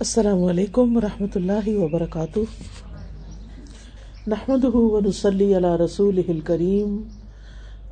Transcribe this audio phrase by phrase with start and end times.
[0.00, 2.40] السلام علیکم و رحمۃ اللہ وبرکاتہ۔
[4.26, 7.02] نحمد ونسلی علی رسول کریم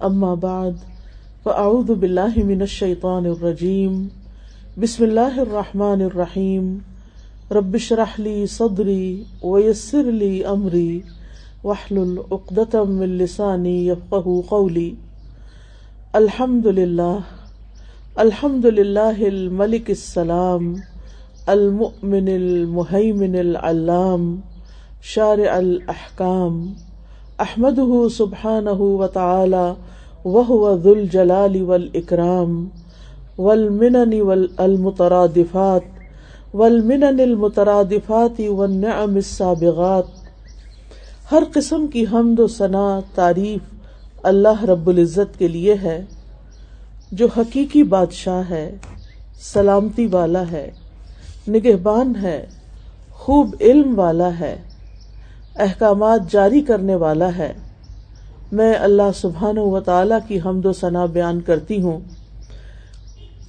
[0.00, 0.70] اما بعد،
[1.42, 4.08] فاعوذ باللہ من الشیطان الرجیم۔
[4.80, 6.78] بسم اللہ الرحمن الرحیم۔
[7.50, 11.00] ربش رحلی صدری ویسر لی امری۔
[11.64, 14.94] وحلل عقدۃ من لسانی یفقهوا قولی۔
[16.12, 17.18] الحمد للہ
[18.16, 20.74] الحمد للہ الملک السلام۔
[21.48, 24.40] المؤمن المحیمن العلام
[25.02, 26.72] شارع الاحکام
[27.38, 29.72] احمده سبحانه وتعالى
[30.24, 32.68] وهو ذو الجلال والاکرام
[33.38, 35.80] والمنن والمترادفات
[36.54, 40.04] والمنن المترادفات والنعم السابغات.
[41.32, 43.60] ہر قسم کی حمد و ثنا، تعریف
[44.22, 46.04] اللہ رب العزت کے لیے ہے،
[47.12, 48.76] جو حقیقی بادشاہ ہے،
[49.40, 50.70] سلامتی والا ہے۔
[51.48, 52.46] نگہبان ہے،
[53.10, 54.56] خوب علم والا ہے،
[55.56, 57.52] احکامات جاری کرنے والا ہے۔
[58.52, 62.00] میں اللہ سبحان و تعالی کی حمد و ثنا بیان کرتی ہوں۔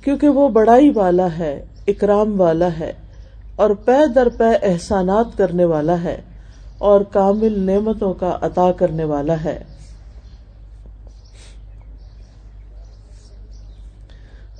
[0.03, 2.93] کیونکہ وہ بڑائی والا ہے، اکرام والا ہے
[3.55, 6.21] اور پے در پے احسانات کرنے والا ہے
[6.77, 9.63] اور کامل نعمتوں کا عطا کرنے والا ہے۔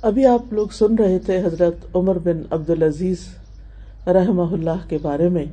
[0.02, 3.18] ابھی آپ لوگ سن رہے تھے حضرت عمر بن عبد العزیز
[4.06, 5.44] رحمہ اللہ کے بارے میں۔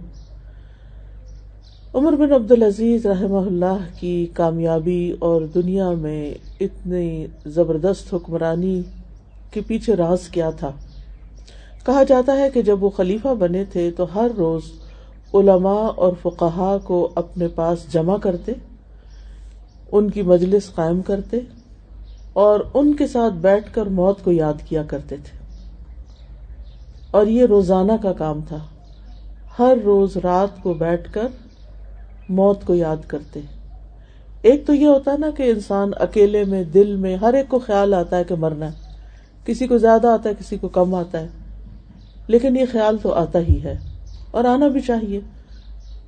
[1.93, 8.81] عمر بن عبد العزیز رحمہ اللہ کی کامیابی اور دنیا میں اتنی زبردست حکمرانی
[9.51, 10.71] کے پیچھے راز کیا تھا۔
[11.85, 14.61] کہا جاتا ہے کہ جب وہ خلیفہ بنے تھے تو ہر روز
[15.33, 18.51] علماء اور فقہا کو اپنے پاس جمع کرتے،
[19.91, 21.39] ان کی مجلس قائم کرتے
[22.37, 25.37] اور ان کے ساتھ بیٹھ کر موت کو یاد کیا کرتے تھے۔
[27.11, 28.57] اور یہ روزانہ کا کام تھا۔
[29.59, 31.27] ہر روز رات کو بیٹھ کر
[32.29, 33.39] موت کو یاد کرتے۔
[34.41, 37.59] ایک تو یہ ہوتا ہے نا کہ انسان اکیلے میں، دل میں ہر ایک کو
[37.59, 38.93] خیال آتا ہے کہ مرنا ہے۔
[39.45, 41.27] کسی کو زیادہ آتا ہے، کسی کو کم آتا ہے۔
[42.27, 43.75] لیکن یہ خیال تو آتا ہی ہے۔
[44.31, 45.19] اور آنا بھی چاہیے۔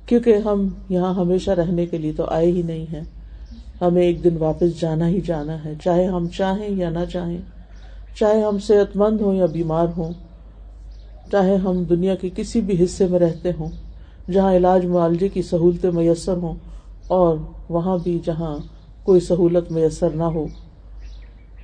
[0.06, 3.19] کیونکہ ہم یہاں ہمیشہ رہنے کے لیے تو آئے ہی نہیں ہیں۔
[3.80, 7.38] ہمیں ایک دن واپس جانا ہی جانا ہے، چاہے ہم چاہیں یا نہ چاہیں،
[8.16, 10.12] چاہے ہم صحت مند ہوں یا بیمار ہوں،
[11.32, 13.68] چاہے ہم دنیا کے کسی بھی حصے میں رہتے ہوں،
[14.32, 16.54] جہاں علاج معالجے کی سہولتیں میسر ہوں
[17.08, 17.36] اور
[17.68, 18.56] وہاں بھی جہاں
[19.02, 20.46] کوئی سہولت میسر نہ ہو۔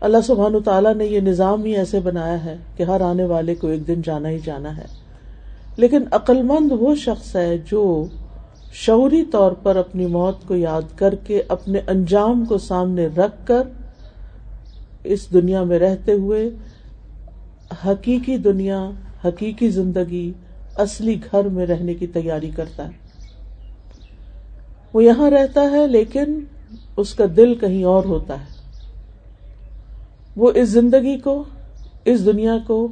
[0.00, 3.54] اللہ سبحان و تعالیٰ نے یہ نظام ہی ایسے بنایا ہے کہ ہر آنے والے
[3.54, 4.84] کو ایک دن جانا ہی جانا ہے۔
[5.76, 8.04] لیکن عقلمند وہ شخص ہے جو
[8.72, 13.62] شعوری طور پر اپنی موت کو یاد کر کے اپنے انجام کو سامنے رکھ کر
[15.04, 16.50] اس دنیا میں رہتے ہوئے
[17.86, 18.90] حقیقی دنیا،
[19.24, 20.32] حقیقی زندگی،
[20.76, 22.92] اصلی گھر میں رہنے کی تیاری کرتا ہے۔
[24.92, 26.40] وہ یہاں رہتا ہے لیکن
[26.96, 28.78] اس کا دل کہیں اور ہوتا ہے۔
[30.36, 31.44] وہ اس زندگی کو،
[32.04, 32.88] اس دنیا کو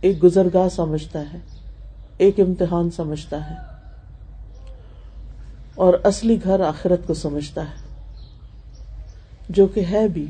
[0.00, 1.38] ایک گزرگاہ سمجھتا ہے،
[2.18, 3.67] ایک امتحان سمجھتا ہے۔
[5.78, 7.88] اور اصلی گھر آخرت کو سمجھتا ہے۔
[9.48, 10.26] جو کہ ہے بھی۔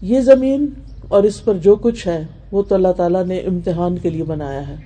[0.00, 0.66] یہ زمین
[1.08, 4.68] اور اس پر جو کچھ ہے، وہ تو اللہ تعالیٰ نے امتحان کے لیے بنایا
[4.68, 4.76] ہے۔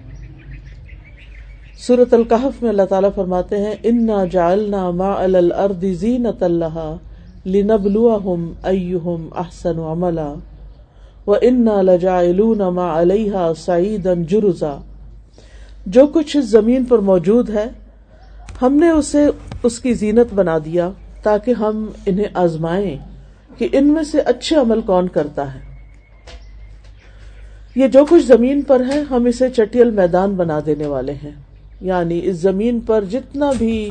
[1.77, 6.97] سورت القحف میں اللہ تعالیٰ فرماتے ہیں، انا جالنا ما الارض زینت اللہ
[7.47, 10.35] لنبلوہم ایہم احسن عملا
[11.27, 14.79] و انا لجائلون ما علیہا سعیدا جرزا۔
[15.87, 17.82] جو کچھ اس زمین پر موجود ہے
[18.63, 19.27] ہم نے اسے،
[19.63, 20.91] اس کی زینت بنا دیا
[21.23, 22.97] تاکہ ہم انہیں آزمائیں
[23.57, 25.61] کہ ان میں سے اچھے عمل کون کرتا ہے۔
[27.77, 31.31] یہ جو کچھ زمین پر ہے، ہم اسے چٹیل میدان بنا دینے والے ہیں۔
[31.81, 33.91] یعنی اس زمین پر جتنا بھی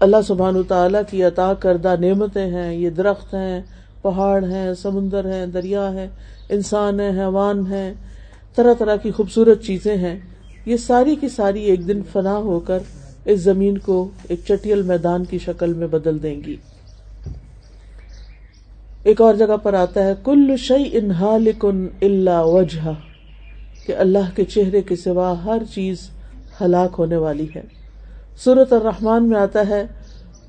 [0.00, 3.62] اللہ سبحان تعالی کی عطا کردہ نعمتیں ہیں، یہ درخت ہیں،
[4.02, 6.08] پہاڑ ہیں، سمندر ہیں، دریا ہے
[6.48, 7.94] انسان ہے حیوان ہے
[8.54, 10.20] طرح طرح کی خوبصورت چیزیں ہیں۔
[10.66, 12.78] یہ ساری کی ساری ایک دن فنا ہو کر
[13.24, 16.56] اس زمین کو ایک چٹیل میدان کی شکل میں بدل دیں گی۔
[19.04, 22.90] ایک اور جگہ پر آتا ہے، کل شعی انہا لکن اللہ وجہ
[23.86, 26.10] کہ اللہ کے چہرے کے سوا ہر چیز
[26.60, 27.62] ہلاک ہونے والی ہے۔
[28.44, 29.84] سورت الرحمان میں آتا ہے،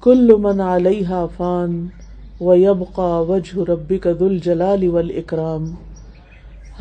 [0.01, 1.87] کل من علیہ فان
[2.41, 5.65] و یبقا وجہ ربی کا دل جلال اکرام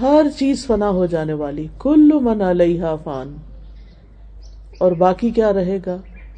[0.00, 3.36] ہر چیز فنا ہو جانے والی۔ کل من علیہ فان۔
[4.78, 5.96] اور باقی کیا رہے گا؟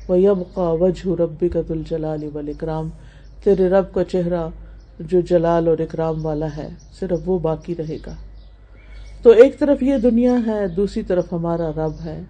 [0.09, 2.89] وہ یب کا وجہ ربی کا دل جلال اکرام
[3.45, 4.49] تیرے رب کا چہرہ
[5.01, 6.69] جو جلال اور اکرام والا ہے،
[7.01, 8.15] صرف وہ باقی رہے گا۔
[9.23, 12.23] تو ایک طرف یہ دنیا ہے، دوسری طرف ہمارا رب ہے۔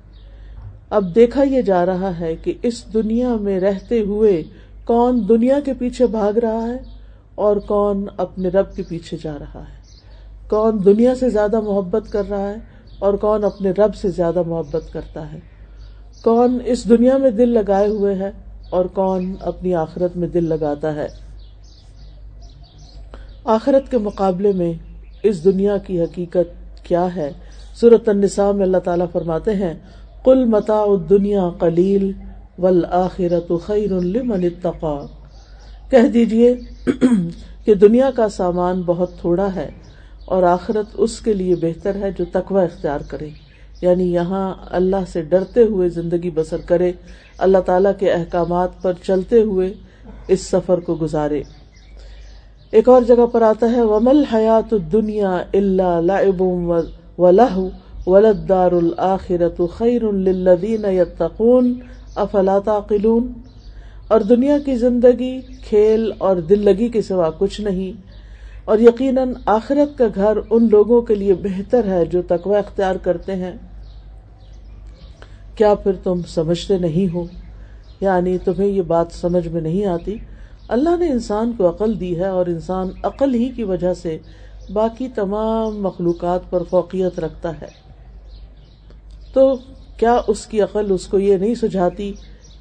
[0.91, 4.43] اب دیکھا یہ جا رہا ہے کہ اس دنیا میں رہتے ہوئے
[4.85, 6.77] کون دنیا کے پیچھے بھاگ رہا ہے
[7.35, 9.86] اور کون اپنے رب کے پیچھے جا رہا ہے۔
[10.49, 12.57] کون دنیا سے زیادہ محبت کر رہا ہے
[12.99, 15.39] اور کون اپنے رب سے زیادہ محبت کرتا ہے؟
[16.23, 18.31] کون اس دنیا میں دل لگائے ہوئے ہے
[18.71, 21.07] اور کون اپنی آخرت میں دل لگاتا ہے؟
[23.45, 24.73] آخرت کے مقابلے میں
[25.23, 27.31] اس دنیا کی حقیقت کیا ہے؟
[27.81, 29.75] صورت النساء میں اللہ تعالیٰ فرماتے ہیں
[30.25, 32.13] کل متا دنیا کلیل
[32.59, 35.07] ول آخرت خیر لمن اتقا
[35.91, 36.55] کہہ دیجیے
[37.65, 39.71] کہ دنیا کا سامان بہت تھوڑا ہے
[40.27, 43.29] اور آخرت اس کے لیے بہتر ہے جو تقوی اختیار کرے۔
[43.81, 46.93] یعنی یہاں اللہ سے ڈرتے ہوئے زندگی بسر کرے،
[47.39, 49.75] اللہ تعالی کے احکامات پر چلتے ہوئے
[50.29, 51.43] اس سفر کو گزارے۔
[52.71, 56.43] ایک اور جگہ پر آتا ہے ومل حیات دنیا اللہ لعب
[57.19, 57.69] و لہ
[58.07, 61.75] ولدار الآخرت خیر للذین یتقون
[62.15, 63.33] افلا تعقلون؟
[64.09, 68.06] اور دنیا کی زندگی کھیل اور دل لگی کے سوا کچھ نہیں۔
[68.67, 73.35] اور یقیناً آخرت کا گھر ان لوگوں کے لیے بہتر ہے جو تقوی اختیار کرتے
[73.35, 73.53] ہیں۔
[75.55, 77.25] کیا پھر تم سمجھتے نہیں ہو؟
[78.01, 80.19] یعنی تمہیں یہ بات سمجھ میں نہیں آتی؟
[80.69, 84.19] اللہ نے انسان کو عقل دی ہے اور انسان عقل ہی کی وجہ سے
[84.73, 87.69] باقی تمام مخلوقات پر فوقیت رکھتا ہے۔
[89.33, 89.55] تو
[89.97, 92.13] کیا اس کی عقل اس کو یہ نہیں سجھاتی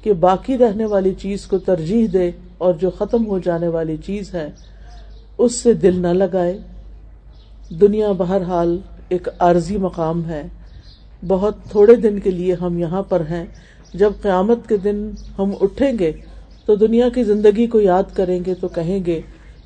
[0.02, 4.34] کہ باقی رہنے والی چیز کو ترجیح دے اور جو ختم ہو جانے والی چیز
[4.34, 4.50] ہے
[5.38, 6.58] اس سے دل نہ لگائے۔
[7.80, 8.78] دنیا بہرحال
[9.08, 10.42] ایک عارضی مقام ہے۔
[11.28, 13.46] بہت تھوڑے دن کے لیے ہم یہاں پر ہیں۔
[13.94, 16.12] جب قیامت کے دن ہم اٹھیں گے
[16.66, 19.20] تو دنیا کی زندگی کو یاد کریں گے تو کہیں گے،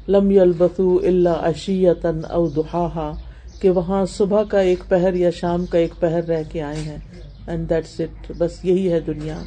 [0.09, 3.13] لم البسو اللہ اشیتن او دہا
[3.61, 6.99] کہ وہاں صبح کا ایک پہر یا شام کا ایک پہر رہ کے آئے ہیں۔
[7.47, 9.39] اینڈ دیٹس اٹ بس یہی ہے دنیا۔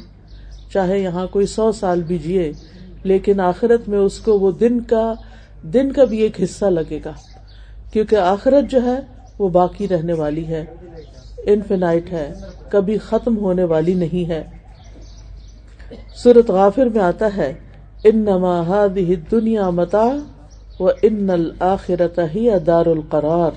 [0.72, 2.52] چاہے یہاں کوئی سو سال بھی جیے،
[3.02, 5.14] لیکن آخرت میں اس کو وہ دن کا
[5.72, 7.12] دن کا بھی ایک حصہ لگے گا۔
[7.92, 9.00] کیونکہ آخرت جو ہے،
[9.38, 10.64] وہ باقی رہنے والی ہے۔
[11.46, 12.32] انفینائٹ ہے۔
[12.68, 14.42] کبھی ختم ہونے والی نہیں ہے۔
[16.14, 17.52] سورت غافر میں آتا ہے
[18.04, 18.86] ان نما
[19.30, 20.06] دنیا متا
[20.80, 23.50] و ان الآخرت ہی دار القرار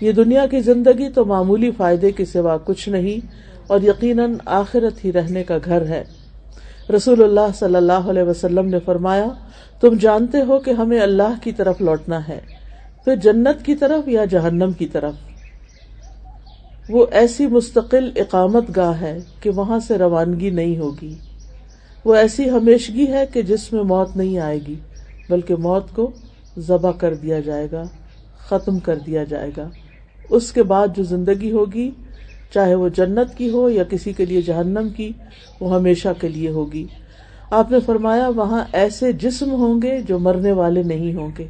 [0.00, 3.26] یہ دنیا کی زندگی تو معمولی فائدے کے سوا کچھ نہیں،
[3.66, 6.04] اور یقیناً آخرت ہی رہنے کا گھر ہے۔
[6.96, 9.26] رسول اللہ صلی اللہ علیہ وسلم نے فرمایا
[9.80, 12.40] تم جانتے ہو کہ ہمیں اللہ کی طرف لوٹنا ہے،
[13.04, 15.14] تو جنت کی طرف یا جہنم کی طرف؟
[16.88, 21.14] وہ ایسی مستقل اقامت گاہ ہے کہ وہاں سے روانگی نہیں ہوگی۔
[22.04, 24.74] وہ ایسی ہمیشگی ہے کہ جس میں موت نہیں آئے گی،
[25.30, 26.10] بلکہ موت کو
[26.58, 27.82] ذبح کر دیا جائے گا،
[28.38, 29.68] ختم کر دیا جائے گا۔
[30.30, 31.90] اس کے بعد جو زندگی ہوگی،
[32.54, 35.12] چاہے وہ جنت کی ہو یا کسی کے لیے جہنم کی،
[35.60, 36.86] وہ ہمیشہ کے لیے ہوگی۔
[37.50, 41.46] آپ نے فرمایا وہاں ایسے جسم ہوں گے جو مرنے والے نہیں ہوں گے۔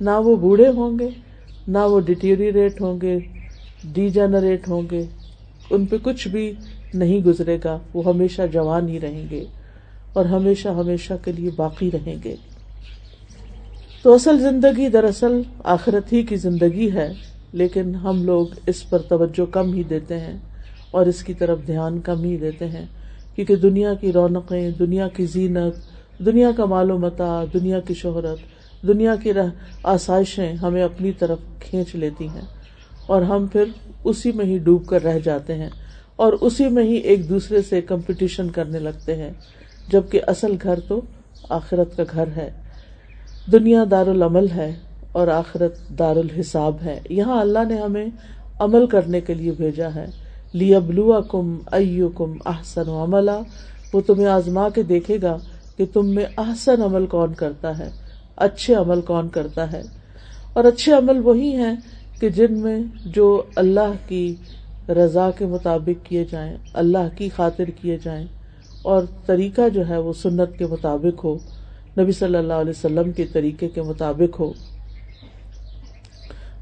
[0.00, 1.08] نہ وہ بوڑھے ہوں گے،
[1.68, 3.18] نہ وہ ڈیٹیریٹ ہوں گے
[3.84, 5.04] ڈی جنریٹ ہوں گے۔
[5.70, 6.52] ان پہ کچھ بھی
[6.94, 9.44] نہیں گزرے گا، وہ ہمیشہ جوان ہی رہیں گے
[10.12, 12.36] اور ہمیشہ ہمیشہ کے لیے باقی رہیں گے۔
[14.02, 17.12] تو اصل زندگی دراصل آخرت ہی کی زندگی ہے،
[17.52, 20.38] لیکن ہم لوگ اس پر توجہ کم ہی دیتے ہیں
[20.90, 22.86] اور اس کی طرف دھیان کم ہی دیتے ہیں۔
[23.44, 25.74] کیونکہ دنیا کی رونقیں، دنیا کی زینت،
[26.18, 28.38] دنیا کا مال و متا، دنیا کی شہرت،
[28.86, 29.30] دنیا کی
[29.82, 32.40] آسائشیں ہمیں اپنی طرف کھینچ لیتی ہیں۔
[33.06, 33.64] اور ہم پھر
[34.04, 35.68] اسی میں ہی ڈوب کر رہ جاتے ہیں
[36.16, 39.30] اور اسی میں ہی ایک دوسرے سے کمپٹیشن کرنے لگتے ہیں۔
[39.88, 41.00] جبکہ اصل گھر تو
[41.48, 42.50] آخرت کا گھر ہے۔
[43.52, 44.74] دنیا دار العمل ہے
[45.12, 48.06] اور آخرت دار الحساب ہے۔ یہاں اللہ نے ہمیں
[48.58, 50.06] عمل کرنے کے لیے بھیجا ہے۔
[50.52, 50.74] لی
[51.28, 53.30] کم او کم احسن عملہ
[53.92, 55.38] وہ تمہیں آزما کے دیکھے گا
[55.76, 57.88] کہ تم میں احسن عمل کون کرتا ہے،
[58.36, 59.82] اچھے عمل کون کرتا ہے۔
[60.52, 61.76] اور اچھے عمل وہی ہیں
[62.20, 64.34] کہ جن میں جو اللہ کی
[64.88, 68.26] رضا کے مطابق کیے جائیں، اللہ کی خاطر کیے جائیں۔
[68.82, 71.38] اور طریقہ جو ہے وہ سنت کے مطابق ہو،
[71.98, 74.52] نبی صلی اللہ علیہ وسلم کے طریقے کے مطابق ہو۔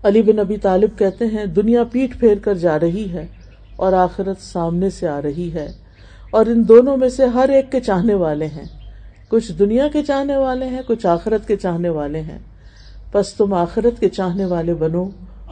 [0.02, 3.26] علی بن ابی طالب کہتے ہیں، دنیا پیٹ پھیر کر جا رہی ہے۔
[3.78, 5.68] اور آخرت سامنے سے آ رہی ہے۔
[6.30, 8.64] اور ان دونوں میں سے ہر ایک کے چاہنے والے ہیں۔
[9.28, 12.38] کچھ دنیا کے چاہنے والے ہیں، کچھ آخرت کے چاہنے والے ہیں۔
[13.12, 15.08] بس تم آخرت کے چاہنے والے بنو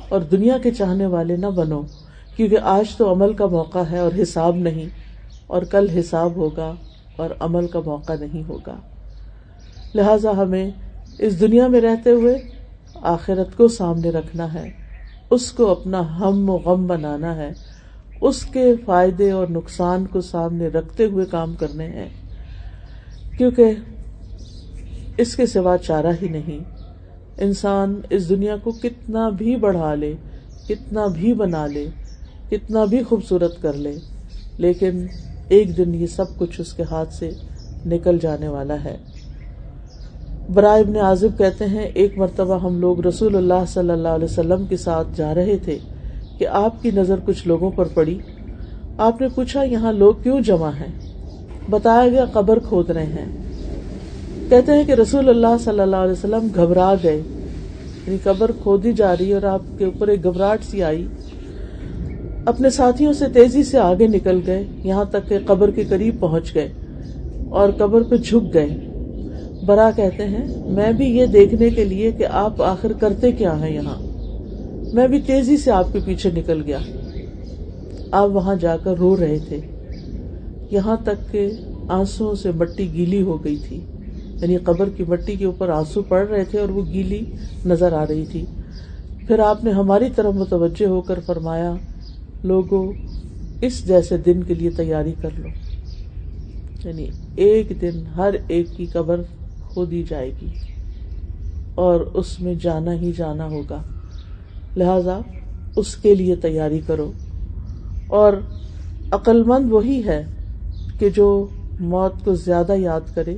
[0.08, 1.82] اور دنیا کے چاہنے والے نہ بنو،
[2.36, 4.88] کیونکہ آج تو عمل کا موقع ہے اور حساب نہیں،
[5.46, 6.72] اور کل حساب ہوگا
[7.16, 8.76] اور عمل کا موقع نہیں ہوگا۔
[9.94, 10.70] لہذا ہمیں
[11.18, 12.38] اس دنیا میں رہتے ہوئے
[12.94, 14.70] آخرت کو سامنے رکھنا ہے،
[15.30, 17.50] اس کو اپنا ہم و غم بنانا ہے۔
[18.20, 22.08] اس کے فائدے اور نقصان کو سامنے رکھتے ہوئے کام کرنے ہیں،
[23.38, 23.74] کیونکہ
[25.16, 26.58] اس کے سوا چارہ ہی نہیں۔
[27.38, 30.14] انسان اس دنیا کو کتنا بھی بڑھا لے،
[30.68, 31.86] کتنا بھی بنا لے،
[32.50, 33.92] کتنا بھی خوبصورت کر لے،
[34.58, 35.06] لیکن
[35.48, 37.30] ایک دن یہ سب کچھ اس کے ہاتھ سے
[37.86, 38.96] نکل جانے والا ہے۔
[40.54, 44.66] برائے ابن عازب کہتے ہیں، ایک مرتبہ ہم لوگ رسول اللہ صلی اللہ علیہ وسلم
[44.66, 45.78] کے ساتھ جا رہے تھے۔
[46.38, 48.18] کہ آپ کی نظر کچھ لوگوں پر پڑی۔
[48.98, 50.92] آپ نے پوچھا، یہاں لوگ کیوں جمع ہیں؟
[51.70, 53.36] بتایا گیا، قبر کھود رہے ہیں۔
[54.48, 57.16] کہتے ہیں کہ رسول اللہ صلی اللہ علیہ وسلم گھبرا گئے۔
[58.06, 61.06] یعنی قبر کھودی جا رہی اور آپ کے اوپر ایک گھبراہٹ سی آئی۔
[62.46, 66.54] اپنے ساتھیوں سے تیزی سے آگے نکل گئے۔ یہاں تک کہ قبر کے قریب پہنچ
[66.54, 66.68] گئے
[67.48, 68.68] اور قبر پہ جھک گئے۔
[69.66, 73.74] برا کہتے ہیں، میں بھی یہ دیکھنے کے لیے کہ آپ آخر کرتے کیا ہیں
[73.74, 74.05] یہاں؟
[74.92, 76.78] میں بھی تیزی سے آپ کے پیچھے نکل گیا۔
[78.10, 79.60] آپ وہاں جا کر رو رہے تھے۔
[80.70, 81.50] یہاں تک کہ
[81.88, 83.80] آنسو سے مٹی گیلی ہو گئی تھی۔
[84.40, 87.24] یعنی قبر کی مٹی کے اوپر آنسو پڑ رہے تھے اور وہ گیلی
[87.64, 88.44] نظر آ رہی تھی۔
[89.26, 91.74] پھر آپ نے ہماری طرف متوجہ ہو کر فرمایا،
[92.44, 92.92] لوگوں،
[93.60, 95.48] اس جیسے دن کے لیے تیاری کر لو۔
[96.84, 99.20] یعنی ایک دن ہر ایک کی قبر
[99.60, 100.48] کھو دی جائے گی
[101.74, 103.82] اور اس میں جانا ہی جانا ہوگا۔
[104.76, 105.18] لہذا
[105.76, 107.12] اس کے لیے تیاری کرو۔
[108.06, 108.32] اور
[109.12, 110.24] عقل مند وہی ہے
[110.98, 111.46] کہ جو
[111.80, 113.36] موت کو زیادہ یاد کرے،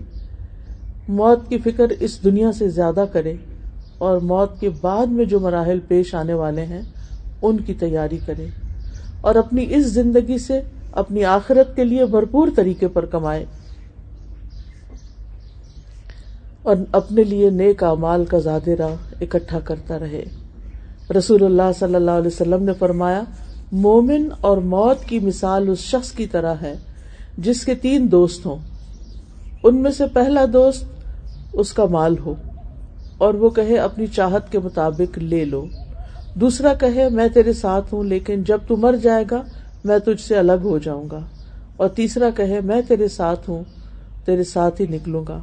[1.09, 3.35] موت کی فکر اس دنیا سے زیادہ کرے
[3.99, 6.83] اور موت کے بعد میں جو مراحل پیش آنے والے ہیں،
[7.43, 8.47] ان کی تیاری کرے۔
[9.21, 10.61] اور اپنی اس زندگی سے
[10.93, 13.45] اپنی آخرت کے لیے بھرپور طریقے پر کمائے۔
[16.63, 20.25] اور اپنے لیے نیک امال کا زیادہ راہ اکٹھا کرتا رہے۔
[21.17, 23.23] رسول اللہ صلی اللہ علیہ وسلم نے فرمایا،
[23.73, 26.75] مومن اور موت کی مثال اس شخص کی طرح ہے،
[27.39, 28.57] جس کے تین دوست ہوں۔
[29.63, 30.85] ان میں سے پہلا دوست
[31.53, 32.35] اس کا مال ہو،
[33.19, 35.67] اور وہ کہے، اپنی چاہت کے مطابق لے لو۔
[36.35, 39.43] دوسرا کہے، میں تیرے ساتھ ہوں، لیکن جب تو مر جائے گا،
[39.85, 41.21] میں تجھ سے الگ ہو جاؤں گا۔
[41.77, 43.65] اور تیسرا کہے، میں تیرے ساتھ ہوں،
[44.25, 45.41] تیرے ساتھ ہی نکلوں گا۔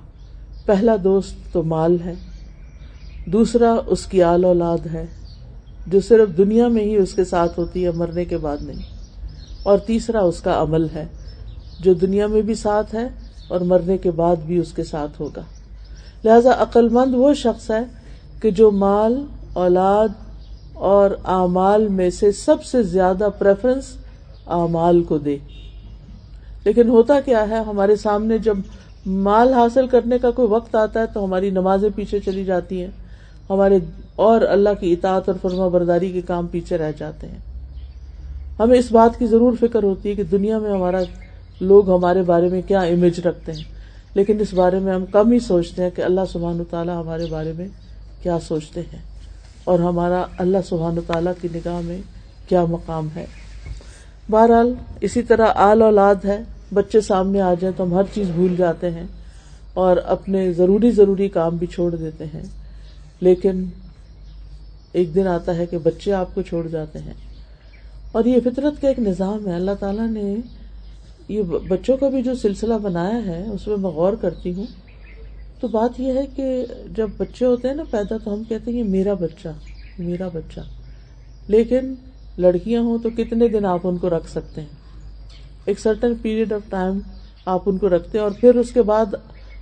[0.65, 2.13] پہلا دوست تو مال ہے،
[3.25, 5.05] دوسرا اس کی آل اولاد ہے۔
[5.87, 8.81] جو صرف دنیا میں ہی اس کے ساتھ ہوتی ہے، مرنے کے بعد نہیں۔
[9.63, 11.05] اور تیسرا اس کا عمل ہے،
[11.79, 13.09] جو دنیا میں بھی ساتھ ہے
[13.47, 15.41] اور مرنے کے بعد بھی اس کے ساتھ ہوگا۔
[16.25, 17.81] لہذا عقل مند وہ شخص ہے
[18.41, 20.07] کہ جو مال، اولاد
[20.73, 23.83] اور اعمال میں سے سب سے زیادہ پریفرنس
[24.47, 25.37] اعمال کو دے۔
[26.63, 28.57] لیکن ہوتا کیا ہے، ہمارے سامنے جب
[29.05, 32.91] مال حاصل کرنے کا کوئی وقت آتا ہے تو ہماری نمازیں پیچھے چلی جاتی ہیں،
[33.49, 33.79] ہمارے
[34.15, 37.37] اور اللہ کی اطاعت اور فرما برداری کے کام پیچھے رہ جاتے ہیں۔
[38.59, 40.99] ہمیں اس بات کی ضرور فکر ہوتی ہے کہ دنیا میں ہمارا
[41.61, 43.63] لوگ ہمارے بارے میں کیا امیج رکھتے ہیں۔
[44.13, 47.53] لیکن اس بارے میں ہم کم ہی سوچتے ہیں کہ اللہ سبحان تعالیٰ ہمارے بارے
[47.57, 47.67] میں
[48.23, 49.01] کیا سوچتے ہیں۔
[49.63, 51.97] اور ہمارا اللہ سبحان تعالیٰ کی نگاہ میں
[52.49, 53.25] کیا مقام ہے۔
[54.31, 56.41] بہرحال اسی طرح آل اولاد ہے۔
[56.73, 59.03] بچے سامنے آ جائیں تو ہم ہر چیز بھول جاتے ہیں
[59.73, 62.43] اور اپنے ضروری ضروری کام بھی چھوڑ دیتے ہیں۔
[63.19, 63.63] لیکن
[64.95, 67.13] ایک دن آتا ہے کہ بچے آپ کو چھوڑ جاتے ہیں۔
[68.11, 70.35] اور یہ فطرت کا ایک نظام ہے۔ اللہ تعالیٰ نے
[71.29, 74.65] یہ بچوں کا بھی جو سلسلہ بنایا ہے، اس میں میں غور کرتی ہوں۔
[75.59, 78.77] تو بات یہ ہے کہ جب بچے ہوتے ہیں نا پیدا، تو ہم کہتے ہیں
[78.77, 79.47] یہ میرا بچہ
[79.99, 80.59] میرا بچہ۔
[81.47, 81.93] لیکن
[82.37, 84.67] لڑکیاں ہوں تو کتنے دن آپ ان کو رکھ سکتے ہیں؟
[85.65, 86.99] ایک سرٹن پیریڈ آف ٹائم
[87.45, 89.05] آپ ان کو رکھتے ہیں اور پھر اس کے بعد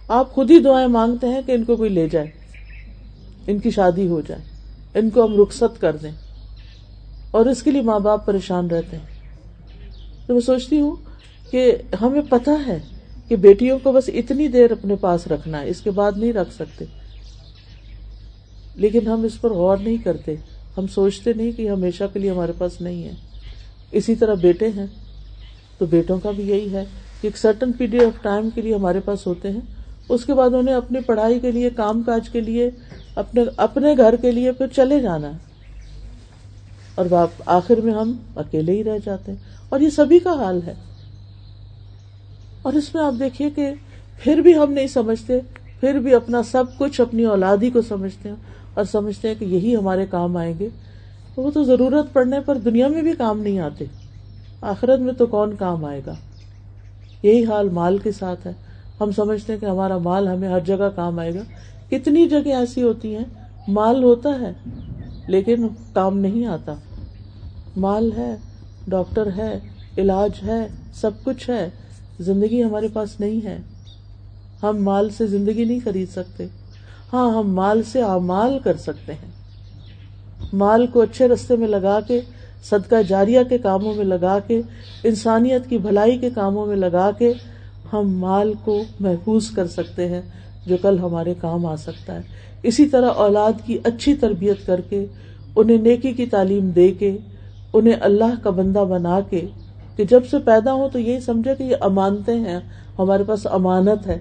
[0.08, 2.28] آپ خود ہی دعائیں مانگتے ہیں کہ ان کو کوئی لے جائے،
[3.48, 4.53] ان کی شادی ہو جائے۔
[4.94, 6.12] ان کو ہم رخصت کر دیں
[7.32, 9.06] اور اس کے لیے ماں باپ پریشان رہتے ہیں۔
[10.28, 10.96] تو میں سوچتی ہوں
[11.52, 12.80] کہ ہمیں پتا ہے
[13.28, 16.54] کہ بیٹیوں کو بس اتنی دیر اپنے پاس رکھنا ہے، اس کے بعد نہیں رکھ
[16.54, 16.86] سکتے۔
[18.76, 20.36] لیکن ہم اس پر غور نہیں کرتے،
[20.78, 23.12] ہم سوچتے نہیں کہ ہمیشہ کے لیے ہمارے پاس نہیں ہے۔
[23.92, 24.86] اسی طرح بیٹے ہیں،
[25.78, 26.86] تو بیٹوں کا بھی یہی ہے
[27.22, 29.62] کہ ایک سرٹن پیریڈ آف ٹائم کے لیے ہمارے پاس ہوتے ہیں۔
[30.10, 32.70] اس کے بعد انہیں اپنی پڑھائی کے لیے، کام کاج کے لیے
[33.16, 35.38] اپنے اپنے گھر کے لیے پھر چلے جانا ہے۔
[36.96, 37.06] اور
[37.46, 39.40] آخر میں ہم اکیلے ہی رہ جاتے ہیں۔
[39.70, 40.74] اور یہ سبھی کا حال ہے۔
[42.62, 43.74] اور اس میں آپ دیکھیے کہ
[44.18, 45.40] پھر بھی ہم نہیں سمجھتے،
[45.80, 48.36] پھر بھی اپنا سب کچھ اپنی اولادی کو سمجھتے ہیں
[48.74, 50.70] اور سمجھتے ہیں کہ یہی ہمارے کام آئیں گے۔
[51.36, 53.86] تو وہ تو ضرورت پڑنے پر دنیا میں بھی کام نہیں آتے۔
[54.62, 56.14] آخرت میں تو کون کام آئے گا؟
[57.24, 58.54] یہی حال مال کے ساتھ ہے۔
[59.02, 61.42] ہم سمجھتے ہیں کہ ہمارا مال ہمیں ہر جگہ کام آئے گا۔
[61.94, 63.24] کتنی جگہ ایسی ہوتی ہیں،
[63.68, 64.52] مال ہوتا ہے،
[65.28, 66.74] لیکن کام نہیں آتا۔
[67.78, 68.36] مال ہے،
[68.88, 69.60] ڈاکٹر ہے،
[69.98, 71.70] علاج ہے، سب کچھ ہے۔
[72.20, 73.58] زندگی ہمارے پاس نہیں ہے۔
[74.64, 76.48] ہم مال سے زندگی نہیں خرید سکتے۔
[77.14, 79.32] ہاں ہم مال سے اعمال کر سکتے ہیں۔
[80.54, 82.22] مال کو اچھے رستے میں لگا کے،
[82.64, 84.62] صدقہ جاریہ کے کاموں میں لگا کے،
[85.04, 87.34] انسانیت کی بھلائی کے کاموں میں لگا کے
[87.94, 90.22] ہم مال کو محفوظ کر سکتے ہیں۔
[90.66, 92.22] جو کل ہمارے کام آ سکتا ہے۔
[92.64, 95.06] اسی طرح اولاد کی اچھی تربیت کر کے،
[95.56, 97.18] انہیں نیکی کی تعلیم دے کے،
[97.74, 99.42] انہیں اللہ کا بندہ بنا کے،
[99.96, 102.60] کہ جب سے پیدا ہو تو یہی سمجھے کہ یہ امانتے ہیں،
[103.00, 104.20] ہمارے پاس امانت ہے۔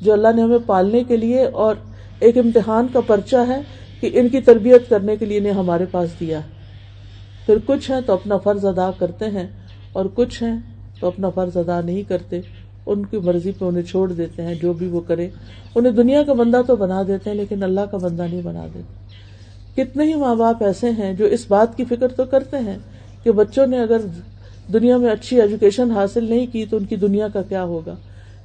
[0.00, 1.74] جو اللہ نے ہمیں پالنے کے لیے اور
[2.18, 3.60] ایک امتحان کا پرچہ ہے
[4.00, 6.40] کہ ان کی تربیت کرنے کے لیے انہیں ہمارے پاس دیا۔
[7.46, 9.46] پھر کچھ ہیں تو اپنا فرض ادا کرتے ہیں
[9.92, 10.58] اور کچھ ہیں
[11.00, 12.40] تو اپنا فرض ادا نہیں کرتے۔
[12.88, 15.28] ان کی مرضی پہ انہیں چھوڑ دیتے ہیں، جو بھی وہ کرے۔
[15.74, 19.08] انہیں دنیا کا بندہ تو بنا دیتے ہیں، لیکن اللہ کا بندہ نہیں بنا دیتے۔
[19.82, 22.78] کتنے ہی ماں باپ ایسے ہیں جو اس بات کی فکر تو کرتے ہیں
[23.22, 24.00] کہ بچوں نے اگر
[24.72, 27.94] دنیا میں اچھی ایجوکیشن حاصل نہیں کی تو ان کی دنیا کا کیا ہوگا۔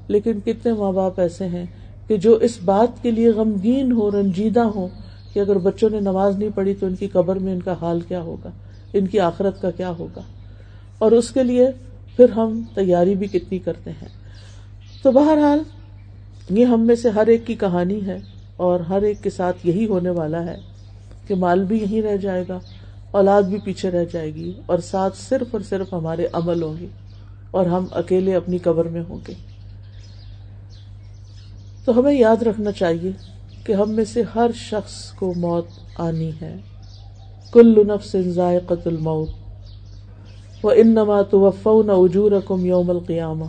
[0.07, 1.65] لیکن کتنے ماں باپ ایسے ہیں
[2.07, 4.87] کہ جو اس بات کے لیے غمگین ہو رنجیدہ ہو
[5.33, 7.99] کہ اگر بچوں نے نماز نہیں پڑھی تو ان کی قبر میں ان کا حال
[8.01, 8.49] کیا ہوگا،
[8.93, 10.21] ان کی آخرت کا کیا ہوگا۔
[10.97, 11.67] اور اس کے لیے
[12.15, 14.22] پھر ہم تیاری بھی کتنی کرتے ہیں۔
[15.03, 15.59] تو بہرحال
[16.49, 18.17] یہ ہم میں سے ہر ایک کی کہانی ہے
[18.55, 20.55] اور ہر ایک کے ساتھ یہی ہونے والا ہے
[21.27, 22.59] کہ مال بھی یہیں رہ جائے گا،
[23.11, 26.87] اولاد بھی پیچھے رہ جائے گی اور ساتھ صرف اور صرف ہمارے عمل ہوں گے
[27.51, 29.33] اور ہم اکیلے اپنی قبر میں ہوں گے۔
[31.85, 33.11] تو ہمیں یاد رکھنا چاہیے
[33.63, 35.67] کہ ہم میں سے ہر شخص کو موت
[35.97, 36.55] آنی ہے۔
[37.51, 39.29] کل نفس ذائقت الموت
[40.65, 43.45] و انما توفون اجورکم یوم القیامہ۔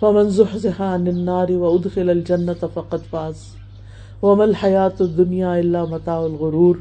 [0.00, 3.34] فمن زحزح عن النار وادخل الجنت فقد فاز.
[4.22, 6.76] وما الحیات الدنیا الا متاع الغرور.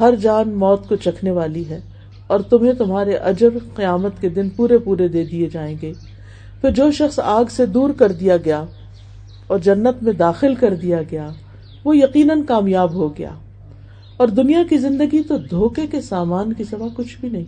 [0.00, 1.80] ہر جان موت کو چکھنے والی ہے
[2.26, 5.92] اور تمہیں تمہارے اجر قیامت کے دن پورے پورے دے دیے جائیں گے۔
[6.60, 8.64] پھر جو شخص آگ سے دور کر دیا گیا
[9.46, 11.30] اور جنت میں داخل کر دیا گیا،
[11.84, 13.30] وہ یقیناً کامیاب ہو گیا۔
[14.16, 17.44] اور دنیا کی زندگی تو دھوکے کے سامان کی سوا کچھ بھی نہیں۔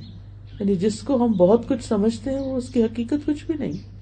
[0.60, 3.97] یعنی جس کو ہم بہت کچھ سمجھتے ہیں، وہ اس کی حقیقت کچھ بھی نہیں۔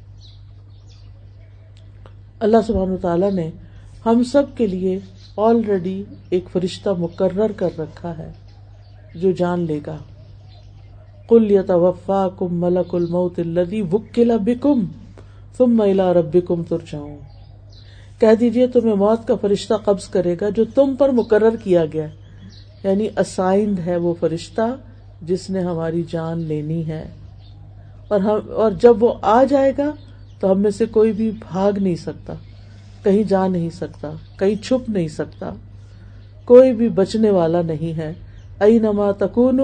[2.40, 3.50] اللہ سبحان تعالیٰ نے
[4.06, 4.98] ہم سب کے لیے
[5.36, 8.32] آلریڈی ایک فرشتہ مقرر کر رکھا ہے
[9.14, 9.96] جو جان لے گا۔
[11.28, 14.84] کل یا توفا کم ملک الموت الدی وکلا بکم
[15.56, 16.62] تم میلا رب کم
[18.18, 22.06] کہہ دیجیے تمہیں موت کا فرشتہ قبض کرے گا جو تم پر مقرر کیا گیا
[22.84, 24.76] یعنی اسائنڈ ہے وہ فرشتہ
[25.22, 27.08] جس نے ہماری جان لینی ہے۔
[28.08, 29.92] اور ہم اور جب وہ آ جائے گا
[30.40, 32.32] تو ہم میں سے کوئی بھی بھاگ نہیں سکتا،
[33.04, 35.50] کہیں جا نہیں سکتا، کہیں چھپ نہیں سکتا۔
[36.44, 38.12] کوئی بھی بچنے والا نہیں ہے۔
[38.60, 39.60] ائی نما تکون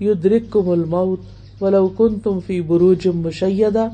[0.00, 1.20] یو درک کم الموت
[1.60, 3.88] ولو کن تم فی بروج مشیدہ۔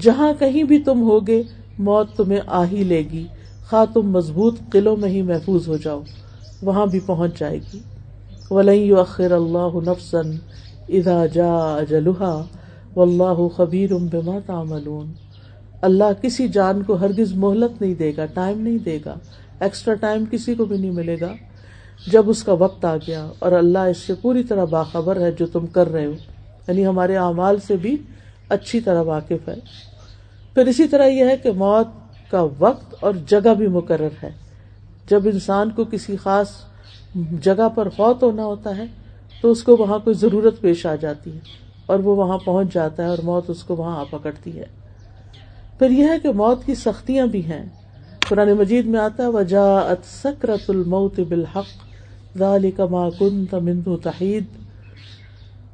[0.00, 1.42] جہاں کہیں بھی تم ہوگے،
[1.78, 3.26] موت تمہیں آ ہی لے گی۔
[3.70, 6.00] خواہ تم مضبوط قلعوں میں ہی محفوظ ہو جاؤ،
[6.62, 7.78] وہاں بھی پہنچ جائے گی۔
[8.50, 10.36] ولئی اخر اللہ نفسن
[10.88, 12.42] ادا جا جلوہا
[12.96, 15.23] و اللہ خبیر بما تعملون۔
[15.84, 19.14] اللہ کسی جان کو ہرگز مہلت نہیں دے گا ٹائم نہیں دے گا
[19.60, 21.32] ایکسٹرا ٹائم کسی کو بھی نہیں ملے گا۔
[22.06, 25.46] جب اس کا وقت آ گیا اور اللہ اس سے پوری طرح باخبر ہے جو
[25.46, 26.12] تم کر رہے ہو
[26.68, 27.96] یعنی ہمارے اعمال سے بھی
[28.48, 29.54] اچھی طرح واقف ہے۔
[30.54, 31.86] پھر اسی طرح یہ ہے کہ موت
[32.30, 34.30] کا وقت اور جگہ بھی مقرر ہے۔
[35.10, 36.48] جب انسان کو کسی خاص
[37.42, 38.84] جگہ پر فوت ہونا ہوتا ہے،
[39.42, 41.38] تو اس کو وہاں کوئی ضرورت پیش آ جاتی ہے
[41.86, 44.83] اور وہ وہاں پہنچ جاتا ہے اور موت اس کو وہاں آ پکڑتی ہے۔
[45.78, 47.64] پھر یہ ہے کہ موت کی سختیاں بھی ہیں۔
[48.28, 52.38] قرآن مجید میں آتا وجا سکرت الموت بالحق
[52.76, 54.44] کا ما کن تمند تحید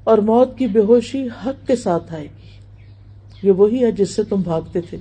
[0.05, 4.23] اور موت کی بے ہوشی حق کے ساتھ آئے گی۔ یہ وہی ہے جس سے
[4.23, 4.99] تم بھاگتے تھے۔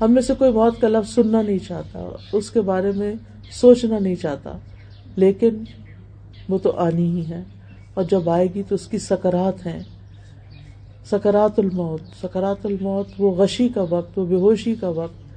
[0.00, 3.14] ہم میں سے کوئی موت کا لفظ سننا نہیں چاہتا، اس کے بارے میں
[3.52, 4.56] سوچنا نہیں چاہتا۔
[5.16, 5.64] لیکن
[6.48, 7.42] وہ تو آنی ہی ہے،
[7.94, 9.80] اور جب آئے گی تو اس کی سکرات ہیں۔
[11.04, 15.30] سکرات الموت سکرات الموت وہ غشی کا وقت، وہ بے ہوشی کا وقت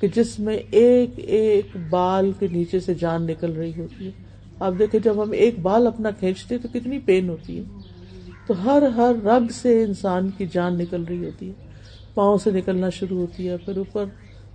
[0.00, 4.10] کہ جس میں ایک ایک بال کے نیچے سے جان نکل رہی ہوتی ہے۔
[4.60, 7.62] آپ دیکھیں جب ہم ایک بال اپنا کھینچتے تو کتنی پین ہوتی ہے۔
[8.46, 11.52] تو ہر ہر رگ سے انسان کی جان نکل رہی ہوتی ہے۔
[12.14, 14.04] پاؤں سے نکلنا شروع ہوتی ہے، پھر اوپر،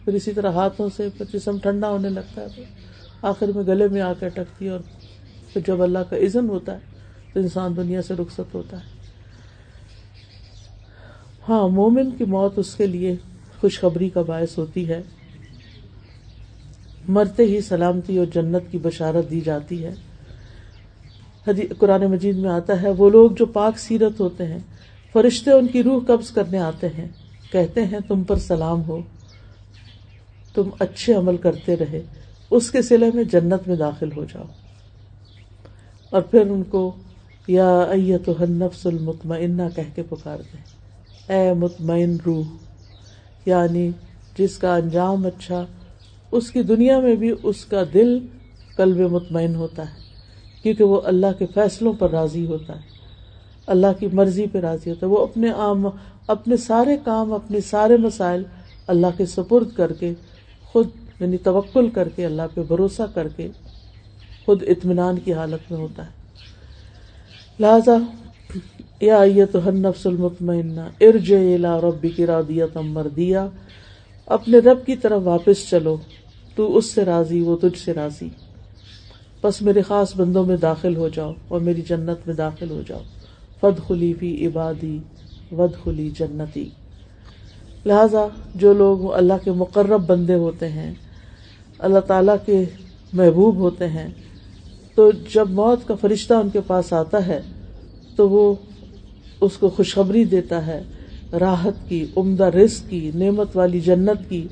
[0.05, 2.61] پھر اسی طرح ہاتھوں سے، پھر جسم ٹھنڈا ہونے لگتا ہے۔ تو
[3.21, 4.79] آخر میں گلے میں آ کے اٹکتی ہے اور
[5.53, 6.79] پھر جب اللہ کا عزن ہوتا ہے
[7.33, 8.92] تو انسان دنیا سے رخصت ہوتا ہے۔
[11.49, 13.15] ہاں مومن کی موت اس کے لیے
[13.61, 15.01] خوشخبری کا باعث ہوتی ہے۔
[17.07, 19.93] مرتے ہی سلامتی اور جنت کی بشارت دی جاتی ہے۔
[21.77, 24.59] قرآن مجید میں آتا ہے، وہ لوگ جو پاک سیرت ہوتے ہیں،
[25.13, 27.07] فرشتے ان کی روح قبض کرنے آتے ہیں۔
[27.51, 28.99] کہتے ہیں، تم پر سلام ہو،
[30.53, 32.01] تم اچھے عمل کرتے رہے،
[32.51, 34.45] اس کے سلے میں جنت میں داخل ہو جاؤ۔
[36.09, 36.95] اور پھر ان کو،
[37.47, 40.72] یا ایت نفس المطمئنہ کہہ کے پکار دیں۔
[41.29, 42.45] اے مطمئن روح
[43.45, 43.89] یعنی
[44.37, 45.65] جس کا انجام اچھا
[46.31, 48.17] اس کی دنیا میں بھی اس کا دل
[48.75, 50.01] قلب مطمئن ہوتا ہے،
[50.63, 52.91] کیونکہ وہ اللہ کے فیصلوں پر راضی ہوتا ہے،
[53.67, 55.87] اللہ کی مرضی پہ راضی ہوتا ہے۔ وہ اپنے عام،
[56.27, 58.43] اپنے سارے کام اپنے سارے مسائل
[58.87, 60.13] اللہ کے سپرد کر کے،
[60.63, 63.47] خود یعنی توکل کر کے، اللہ پہ بھروسہ کر کے
[64.45, 66.11] خود اطمینان کی حالت میں ہوتا ہے۔
[67.59, 67.97] لہذا
[69.05, 73.47] یا تو نفس المطمئنہ ارج الا ربی کی رادیت مردیا
[74.25, 75.97] اپنے رب کی طرف واپس چلو،
[76.55, 78.29] تو اس سے راضی، وہ تجھ سے راضی۔
[79.43, 82.99] بس میرے خاص بندوں میں داخل ہو جاؤ اور میری جنت میں داخل ہو جاؤ۔
[83.61, 84.99] فد خلی فی عبادی
[85.51, 86.69] ود خلی جنتی۔
[87.85, 90.93] لہذا جو لوگ اللہ کے مقرب بندے ہوتے ہیں،
[91.79, 92.63] اللہ تعالی کے
[93.13, 94.07] محبوب ہوتے ہیں،
[94.95, 97.41] تو جب موت کا فرشتہ ان کے پاس آتا ہے،
[98.15, 98.55] تو وہ
[99.43, 100.81] اس کو خوشخبری دیتا ہے،
[101.39, 104.47] راحت کی، عمدہ رزق کی، نعمت والی جنت کی۔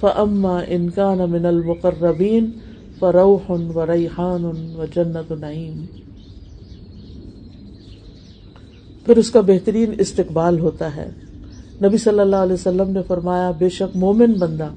[0.00, 2.50] فعما انکان من المقربین
[2.98, 5.84] فروح و ریحان و جنت نعیم
[9.06, 11.08] پھر اس کا بہترین استقبال ہوتا ہے۔
[11.82, 14.68] نبی صلی اللہ علیہ وسلم نے فرمایا، بے شک مومن بندہ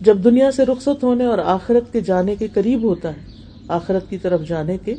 [0.00, 3.22] جب دنیا سے رخصت ہونے اور آخرت کے جانے کے قریب ہوتا ہے،
[3.68, 4.94] آخرت کی طرف جانے کے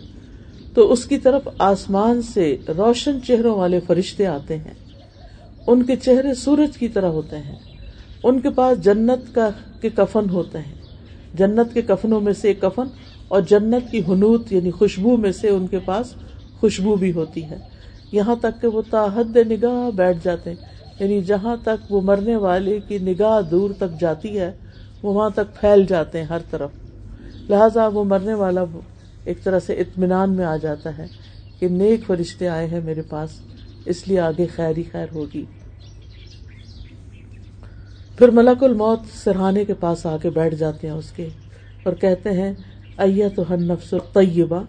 [0.76, 4.74] تو اس کی طرف آسمان سے روشن چہروں والے فرشتے آتے ہیں۔
[5.68, 7.56] ان کے چہرے سورج کی طرح ہوتے ہیں۔
[8.24, 9.50] ان کے پاس جنت کا
[9.82, 10.76] کے کفن ہوتے ہیں۔
[11.34, 12.88] جنت کے کفنوں میں سے ایک کفن
[13.28, 16.14] اور جنت کی حنوت یعنی خوشبو میں سے ان کے پاس
[16.60, 17.58] خوشبو بھی ہوتی ہے۔
[18.12, 20.58] یہاں تک کہ وہ تاحد نگاہ بیٹھ جاتے ہیں۔
[21.00, 24.52] یعنی جہاں تک وہ مرنے والے کی نگاہ دور تک جاتی ہے
[25.04, 26.70] وہ وہاں تک پھیل جاتے ہیں ہر طرف۔
[27.50, 28.64] لہذا وہ مرنے والا
[29.26, 31.06] ایک طرح سے اطمینان میں آ جاتا ہے
[31.60, 33.30] کہ نیک فرشتے آئے ہیں میرے پاس،
[33.86, 35.46] اس لیے آگے خیر ہی خیر ہوگی۔
[38.18, 41.28] پھر ملک الموت سرحانے کے پاس آ کے بیٹھ جاتے ہیں اس کے
[41.84, 42.54] اور کہتے ہیں
[42.98, 44.64] ایا تو ہن نفس طیبہ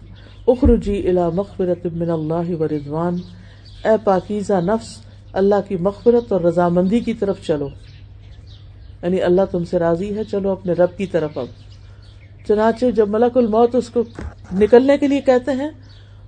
[0.47, 3.17] اخرجی الا مغفرت من اللہ و رضوان.
[3.83, 4.97] اے پاکیزہ نفس،
[5.33, 7.69] اللہ کی مغفرت اور رضامندی کی طرف چلو۔
[9.03, 11.45] یعنی اللہ تم سے راضی ہے، چلو اپنے رب کی طرف اب۔
[12.47, 14.03] چنانچہ جب ملک الموت اس کو
[14.53, 15.69] نکلنے کے لیے کہتے ہیں،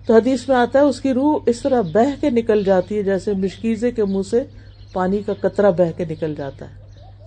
[0.05, 3.03] تو حدیث میں آتا ہے اس کی روح اس طرح بہ کے نکل جاتی ہے
[3.03, 4.43] جیسے مشکیزے کے منہ سے
[4.93, 6.75] پانی کا قطرہ بہ کے نکل جاتا ہے۔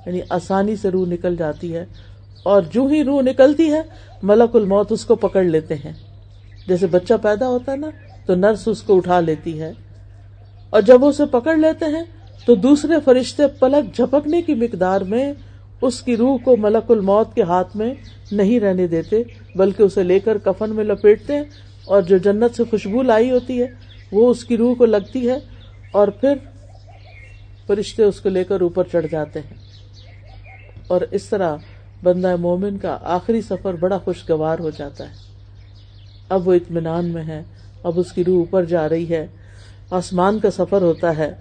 [0.06, 1.86] یعنی آسانی سے روح نکل جاتی ہے۔
[2.42, 3.82] اور جو ہی روح نکلتی ہے،
[4.22, 5.92] ملک الموت اس کو پکڑ لیتے ہیں۔
[6.68, 7.90] جیسے بچہ پیدا ہوتا ہے نا،
[8.26, 9.72] تو نرس اس کو اٹھا لیتی ہے۔
[10.70, 12.04] اور جب اسے پکڑ لیتے ہیں،
[12.46, 15.32] تو دوسرے فرشتے پلک جھپکنے کی مقدار میں
[15.82, 17.94] اس کی روح کو ملک الموت کے ہاتھ میں
[18.32, 19.22] نہیں رہنے دیتے،
[19.54, 21.44] بلکہ اسے لے کر کفن میں لپیٹتے ہیں،
[21.84, 23.66] اور جو جنت سے خوشبو لائی ہوتی ہے،
[24.12, 25.36] وہ اس کی روح کو لگتی ہے،
[25.92, 26.34] اور پھر
[27.66, 29.54] فرشتے اس کو لے کر اوپر چڑھ جاتے ہیں۔
[30.86, 31.56] اور اس طرح
[32.02, 35.14] بندہ مومن کا آخری سفر بڑا خوشگوار ہو جاتا ہے۔
[36.28, 37.42] اب وہ اطمینان میں ہے،
[37.82, 39.26] اب اس کی روح اوپر جا رہی ہے۔
[39.90, 41.34] آسمان کا سفر ہوتا ہے۔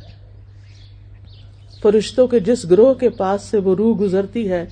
[1.81, 4.65] فرشتوں کے جس گروہ کے پاس سے وہ روح گزرتی ہے،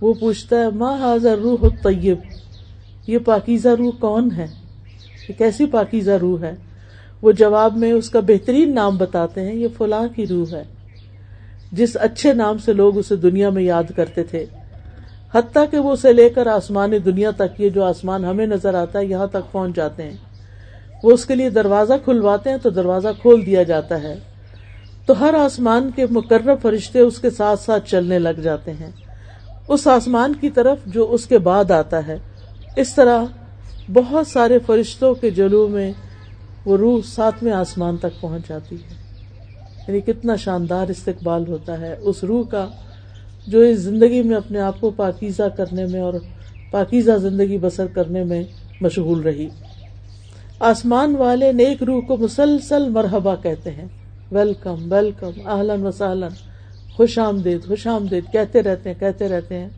[0.00, 2.18] وہ پوچھتا ہے ماں حاضر روح طیب
[3.06, 4.46] یہ پاکیزہ روح کون ہے؟
[5.28, 6.54] یہ کیسی پاکیزہ روح ہے؟
[7.22, 10.62] وہ جواب میں اس کا بہترین نام بتاتے ہیں، یہ فلاں کی روح ہے۔
[11.72, 14.46] جس اچھے نام سے لوگ اسے دنیا میں یاد کرتے تھے۔
[15.34, 18.98] حتیٰ کہ وہ اسے لے کر آسمان دنیا تک، یہ جو آسمان ہمیں نظر آتا
[18.98, 20.16] ہے، یہاں تک پہنچ جاتے ہیں۔
[21.02, 24.14] وہ اس کے لیے دروازہ کھلواتے ہیں تو دروازہ کھول دیا جاتا ہے۔
[25.08, 28.90] تو ہر آسمان کے مقرر فرشتے اس کے ساتھ ساتھ چلنے لگ جاتے ہیں۔
[29.68, 32.16] اس آسمان کی طرف جو اس کے بعد آتا ہے۔
[32.76, 33.24] اس طرح
[33.92, 35.92] بہت سارے فرشتوں کے جلو میں
[36.64, 38.94] وہ روح ساتویں آسمان تک پہنچ جاتی ہے۔
[39.88, 42.68] یعنی کتنا شاندار استقبال ہوتا ہے۔ اس روح کا
[43.46, 46.14] جو اس زندگی میں اپنے آپ کو پاکیزہ کرنے میں اور
[46.70, 48.44] پاکیزہ زندگی بسر کرنے میں
[48.80, 49.48] مشغول رہی۔
[50.60, 53.86] آسمان والے نیک روح کو مسلسل مرحبا کہتے ہیں۔
[54.32, 55.90] ویلکم ویلکم اہلن و
[56.96, 58.24] خوش آمدید خوش آمدید.
[58.32, 59.68] کہتے رہتے ہیں، کہتے رہتے ہیں.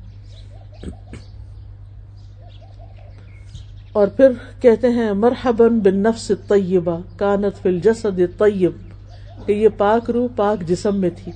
[3.92, 8.72] اور پھر کہتے ہیں مرحبن بن نفس طیبہ کانت فل جسد طیب
[9.46, 11.32] کہ یہ پاک روح پاک جسم میں تھی.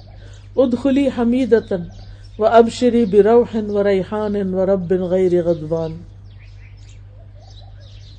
[0.56, 1.82] ادخلی حمیدتن
[2.38, 5.96] و ابشری بروحن و ریحان و رب غیر غدوان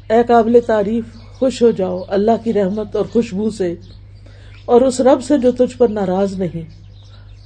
[0.09, 1.05] اے قابل تعریف،
[1.39, 2.03] خوش ہو جاؤ.
[2.07, 3.75] اللہ کی رحمت اور خوشبو سے
[4.65, 6.69] اور اس رب سے جو تجھ پر ناراض نہیں۔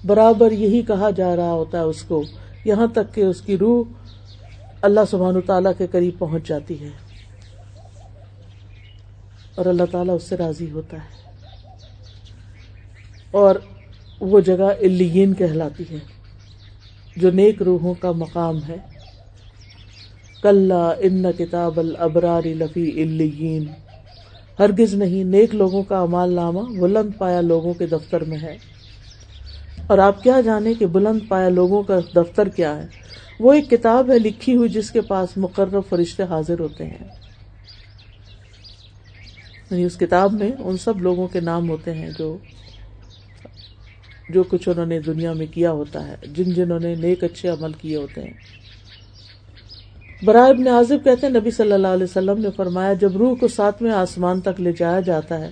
[0.08, 2.23] برابر یہی کہا جا رہا ہوتا ہے اس کو،
[2.65, 3.84] یہاں تک کہ اس کی روح
[4.82, 6.89] اللہ سبحان تعالی کے قریب پہنچ جاتی ہے۔
[9.55, 11.32] اور اللہ تعالیٰ اس سے راضی ہوتا ہے۔
[13.32, 13.55] اور
[14.19, 15.97] وہ جگہ الین کہلاتی ہے،
[17.17, 18.77] جو نیک روحوں کا مقام ہے۔
[20.41, 23.65] کل ان کتاب البرار لفی الین
[24.60, 28.58] ہرگز نہیں، نیک لوگوں کا امال نامہ بلند پایا لوگوں کے دفتر میں ہے۔
[29.88, 32.88] اور آپ کیا جانے کہ بلند پایا لوگوں کا دفتر کیا ہے؟
[33.39, 37.08] وہ ایک کتاب ہے لکھی ہوئی جس کے پاس مقرر فرشتے حاضر ہوتے ہیں۔
[39.72, 42.38] یعنی اس کتاب میں ان سب لوگوں کے نام ہوتے ہیں جو
[44.30, 47.72] جو کچھ انہوں نے دنیا میں کیا ہوتا ہے، جن جنہوں نے نیک اچھے عمل
[47.74, 48.59] کیے ہوتے ہیں۔
[50.21, 53.47] برائے ابن عازب کہتے ہیں، نبی صلی اللہ علیہ وسلم نے فرمایا، جب روح کو
[53.47, 55.49] ساتویں آسمان تک لے جایا جاتا ہے،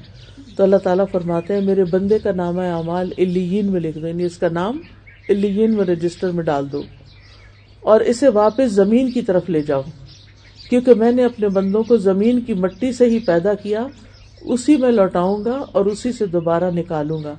[0.55, 4.23] تو اللہ تعالیٰ فرماتے ہیں، میرے بندے کا نام اعمال الین میں لکھ دو یعنی
[4.23, 4.81] اس کا نام
[5.29, 6.81] الین میں رجسٹر میں ڈال دو،
[7.83, 9.81] اور اسے واپس زمین کی طرف لے جاؤ،
[10.69, 13.87] کیونکہ میں نے اپنے بندوں کو زمین کی مٹی سے ہی پیدا کیا،
[14.43, 17.33] اسی میں لوٹاؤں گا اور اسی سے دوبارہ نکالوں گا،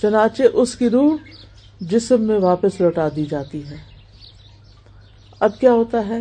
[0.00, 1.16] چنانچہ اس کی روح
[1.80, 3.76] جسم میں واپس لوٹا دی جاتی ہے۔
[5.40, 6.20] اب کیا ہوتا ہے؟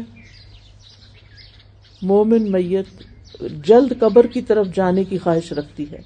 [2.02, 2.86] مومن میت
[3.64, 6.02] جلد قبر کی طرف جانے کی خواہش رکھتی ہے۔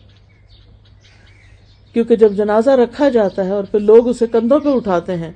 [1.93, 5.31] کیونکہ جب جنازہ رکھا جاتا ہے اور پھر لوگ اسے کندھوں پہ اٹھاتے ہیں،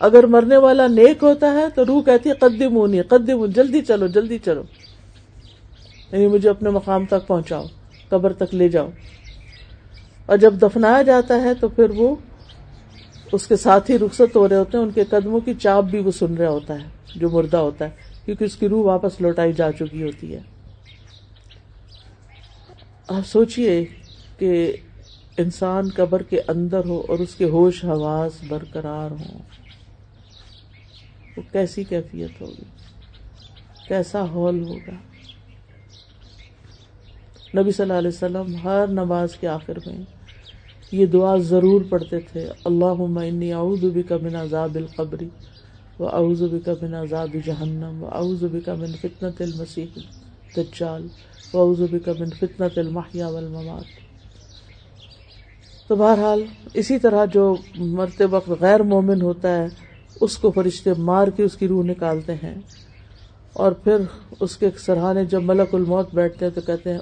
[0.00, 4.06] اگر مرنے والا نیک ہوتا ہے تو روح کہتی ہے قدم اونی قدم جلدی چلو
[4.06, 4.62] جلدی چلو۔
[6.12, 7.64] یعنی مجھے اپنے مقام تک پہنچاؤ،
[8.08, 8.88] قبر تک لے جاؤ۔
[10.26, 12.14] اور جب دفنایا جاتا ہے تو پھر وہ
[13.32, 15.98] اس کے ساتھ ہی رخصت ہو رہے ہوتے ہیں، ان کے قدموں کی چاپ بھی
[15.98, 19.52] وہ سن رہا ہوتا ہے، جو مردہ ہوتا ہے۔ کیونکہ اس کی روح واپس لوٹائی
[19.52, 20.40] جا چکی ہوتی ہے۔
[23.08, 23.84] آپ سوچئے
[24.38, 24.72] کہ
[25.36, 29.38] انسان قبر کے اندر ہو اور اس کے ہوش حواس برقرار ہوں۔
[31.36, 32.64] وہ کیسی کیفیت ہوگی؟
[33.88, 34.96] کیسا ہال ہوگا؟
[37.54, 40.02] نبی صلی اللہ علیہ وسلم ہر نماز کے آخر میں
[40.92, 45.28] یہ دعا ضرور پڑھتے تھے اللہ انی اعوذ بک من عذاب القبری
[45.98, 49.98] و اعوذ بک من عذاب جہنم و اعوذ بک من فتنة المسیح
[50.56, 51.06] دجال
[51.54, 53.84] و اعوذ بک من فتنة المحیا والممات
[55.88, 56.42] تو بہرحال
[56.74, 59.66] اسی طرح جو مرتے وقت غیر مومن ہوتا ہے،
[60.20, 62.54] اس کو فرشتے مار کے اس کی روح نکالتے ہیں۔
[63.52, 63.96] اور پھر
[64.40, 66.98] اس کے سرحانے جب ملک الموت بیٹھتے ہیں تو کہتے ہیں،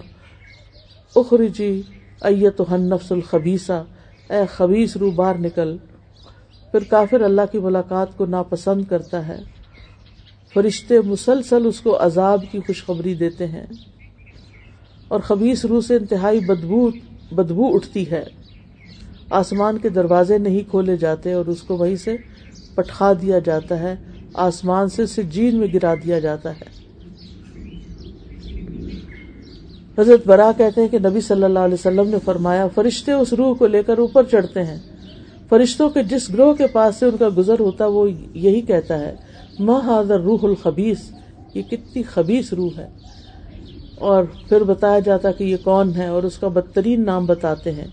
[1.17, 1.83] اخرجی
[2.21, 3.83] ایت نفس الخبیسہ
[4.31, 5.77] اے خبیص روح باہر نکل۔
[6.73, 9.39] پھر کافر اللہ کی ملاقات کو ناپسند کرتا ہے۔
[10.55, 13.67] فرشتے مسلسل اس کو عذاب کی خوشخبری دیتے ہیں۔
[15.09, 16.91] اور خبیص روح سے انتہائی بدبو
[17.33, 18.25] بدبو اٹھتی ہے۔
[19.31, 22.17] آسمان کے دروازے نہیں کھولے جاتے اور اس کو وہیں سے
[22.75, 23.95] پٹخا دیا جاتا ہے۔
[24.35, 26.87] آسمان سے سجین میں گرا دیا جاتا ہے۔
[29.99, 33.57] حضرت برا کہتے ہیں کہ نبی صلی اللہ علیہ وسلم نے فرمایا، فرشتے اس روح
[33.57, 34.96] کو لے کر اوپر چڑھتے ہیں۔
[35.49, 39.15] فرشتوں کے جس گروہ کے پاس سے ان کا گزر ہوتا وہ یہی کہتا ہے
[39.61, 41.13] حاضر روح الخبیس
[41.55, 42.89] یہ کتنی خبیص روح ہے۔
[43.99, 47.87] اور پھر بتایا جاتا کہ یہ کون ہے اور اس کا بدترین نام بتاتے ہیں۔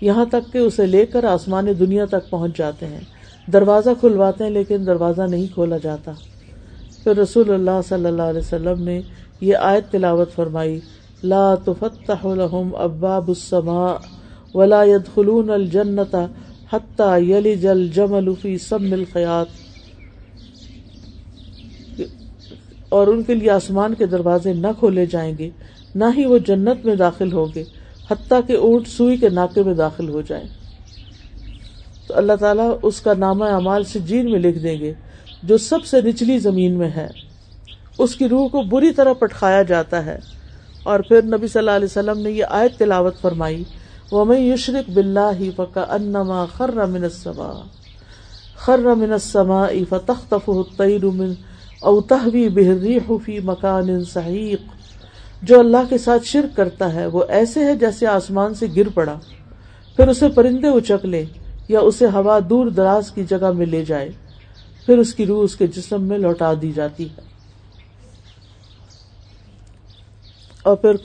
[0.00, 3.00] یہاں تک کہ اسے لے کر آسمان دنیا تک پہنچ جاتے ہیں۔
[3.52, 6.12] دروازہ کھلواتے ہیں، لیکن دروازہ نہیں کھولا جاتا۔
[7.04, 9.00] پھر رسول اللہ صلی اللہ علیہ وسلم نے
[9.40, 10.80] یہ آیت تلاوت فرمائی،
[11.22, 13.94] لا تفتح لهم ابواب السماء
[14.54, 16.18] ولا يدخلون الجنة
[16.72, 19.46] حتى يلج الجمل في سم الخياط.
[22.88, 25.50] اور ان کے لیے آسمان کے دروازے نہ کھولے جائیں گے،
[25.94, 27.64] نہ ہی وہ جنت میں داخل ہوں گے،
[28.10, 30.46] حتیٰ کہ اونٹ سوئی کے ناکے میں داخل ہو جائیں۔
[32.06, 34.92] تو اللہ تعالیٰ اس کا نامہ اعمال سے جین میں لکھ دیں گے،
[35.42, 37.08] جو سب سے نچلی زمین میں ہے۔
[37.98, 40.18] اس کی روح کو بری طرح پٹخایا جاتا ہے۔
[40.82, 43.64] اور پھر نبی صلی اللہ علیہ وسلم نے یہ آیت تلاوت فرمائی
[44.10, 47.52] وہ میں یشرق بلّہ فکا انما خر من السما
[48.56, 51.32] خر من السما فتخطف الطير من
[51.82, 57.24] او تهوي به الريح في مكان سحيق جو اللہ کے ساتھ شرک کرتا ہے، وہ
[57.28, 59.18] ایسے ہے جیسے آسمان سے گر پڑا۔
[59.96, 61.24] پھر اسے پرندے اچک لے
[61.68, 64.08] یا اسے ہوا دور دراز کی جگہ میں لے جائے،
[64.86, 67.22] پھر اس کی روح اس کے جسم میں لوٹا دی جاتی ہے۔
[70.62, 70.96] اور پھر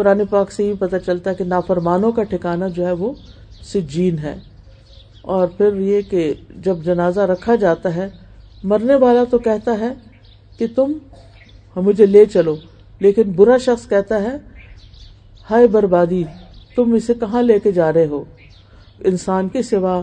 [0.00, 3.12] قرآن پاک سے یہ پتہ چلتا ہے کہ نافرمانوں کا ٹھکانا جو ہے وہ
[3.62, 4.38] سجین ہے۔
[5.22, 8.08] اور پھر یہ کہ جب جنازہ رکھا جاتا ہے،
[8.64, 9.88] مرنے والا تو کہتا ہے
[10.58, 10.92] کہ تم
[11.76, 12.56] مجھے لے چلو،
[13.00, 14.36] لیکن برا شخص کہتا ہے،
[15.50, 16.24] ہائے بربادی،
[16.76, 18.24] تم اسے کہاں لے کے جا رہے ہو؟
[19.04, 20.02] انسان کے سوا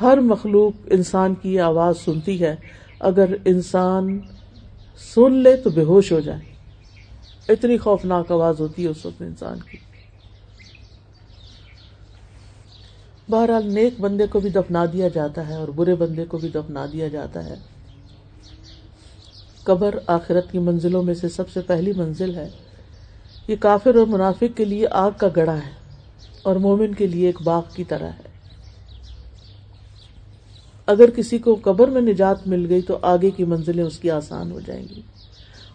[0.00, 2.56] ہر مخلوق انسان کی آواز سنتی ہے۔
[3.00, 4.20] اگر انسان
[5.14, 6.51] سن لے تو بے ہوش ہو جائے۔
[7.48, 9.78] اتنی خوفناک آواز ہوتی ہے اس وقت انسان کی۔
[13.30, 16.86] بہرحال نیک بندے کو بھی دفنا دیا جاتا ہے اور برے بندے کو بھی دفنا
[16.92, 17.54] دیا جاتا ہے۔
[19.62, 22.48] قبر آخرت کی منزلوں میں سے سب سے پہلی منزل ہے۔
[23.48, 25.70] یہ کافر اور منافق کے لیے آگ کا گڑا ہے
[26.42, 28.32] اور مومن کے لیے ایک باغ کی طرح ہے۔
[30.86, 34.50] اگر کسی کو قبر میں نجات مل گئی تو آگے کی منزلیں اس کی آسان
[34.50, 35.02] ہو جائیں گی۔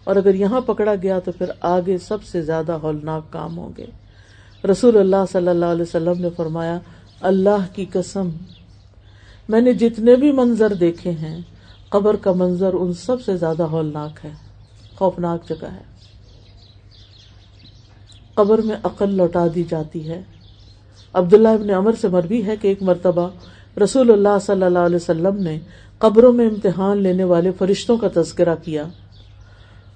[0.08, 3.86] اور اگر یہاں پکڑا گیا تو پھر آگے سب سے زیادہ ہولناک کام ہوں گے۔
[4.70, 6.78] رسول اللہ صلی اللہ علیہ وسلم نے فرمایا،
[7.20, 8.30] اللہ کی قسم،
[9.48, 11.40] میں نے جتنے بھی منظر دیکھے ہیں،
[11.88, 14.30] قبر کا منظر ان سب سے زیادہ ہولناک ہے،
[14.96, 15.82] خوفناک جگہ ہے۔
[18.34, 20.22] قبر میں عقل لوٹا دی جاتی ہے۔
[21.12, 23.28] عبداللہ ابن عمر سے مربی ہے کہ ایک مرتبہ
[23.82, 25.58] رسول اللہ صلی اللہ علیہ وسلم نے
[25.98, 28.84] قبروں میں امتحان لینے والے فرشتوں کا تذکرہ کیا۔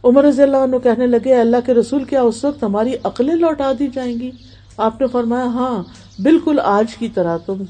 [0.04, 3.72] عمر رضی اللہ عنہ کہنے لگے اللہ کے رسول، کیا اس وقت ہماری عقلیں لوٹا
[3.78, 4.30] دی جائیں گی؟
[4.76, 5.82] آپ نے فرمایا ہاں
[6.22, 7.62] بالکل آج کی طرح تم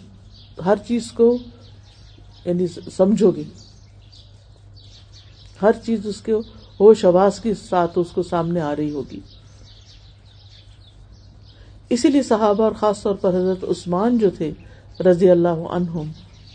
[0.65, 1.39] ہر چیز کو
[2.45, 2.67] یعنی
[2.97, 3.45] سمجھو گی۔
[5.63, 6.33] ہر چیز اس کے
[6.81, 9.21] ہوش آواز کے ساتھ اس کو سامنے آ رہی ہوگی۔
[11.89, 14.51] اسی لیے صحابہ اور خاص طور پر حضرت عثمان جو تھے،
[15.01, 16.11] رضی اللہ عنہم،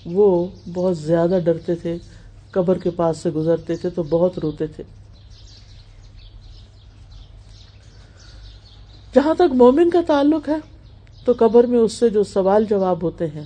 [0.06, 1.98] وہ بہت زیادہ ڈرتے تھے،
[2.52, 4.84] قبر کے پاس سے گزرتے تھے تو بہت روتے تھے۔
[9.18, 10.58] جہاں تک مومن کا تعلق ہے،
[11.26, 13.44] تو قبر میں اس سے جو سوال جواب ہوتے ہیں،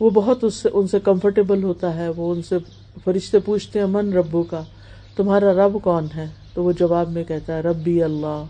[0.00, 2.58] وہ بہت اس سے، ان سے کمفرٹیبل ہوتا ہے، وہ ان سے
[3.04, 4.62] فرشتے پوچھتے ہیں، من ربو کا
[5.16, 8.44] تمہارا رب کون ہے؟ تو وہ جواب میں کہتا ہے، ربی اللہ،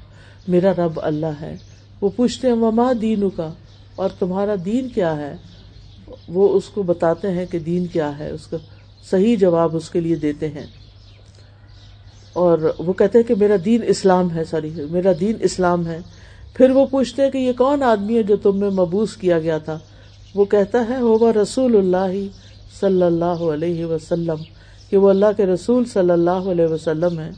[0.49, 1.57] میرا رب اللہ ہے۔
[2.01, 3.53] وہ پوچھتے ہیں مما دین کا
[3.95, 5.37] اور تمہارا دین کیا ہے؟
[6.29, 8.57] وہ اس کو بتاتے ہیں کہ دین کیا ہے، اس کا
[9.11, 10.67] صحیح جواب اس کے لیے دیتے ہیں۔
[12.33, 15.99] اور وہ کہتے ہیں کہ میرا دین اسلام ہے سوری میرا دین اسلام ہے۔
[16.55, 19.59] پھر وہ پوچھتے ہیں کہ یہ کون آدمی ہے جو تم میں مبوس کیا گیا
[19.59, 19.79] تھا؟
[20.35, 22.15] وہ کہتا ہے ہوبا رسول اللہ
[22.81, 24.43] صلی اللہ علیہ وسلم،
[24.91, 27.31] کہ وہ اللہ کے رسول صلی اللہ علیہ وسلم ہے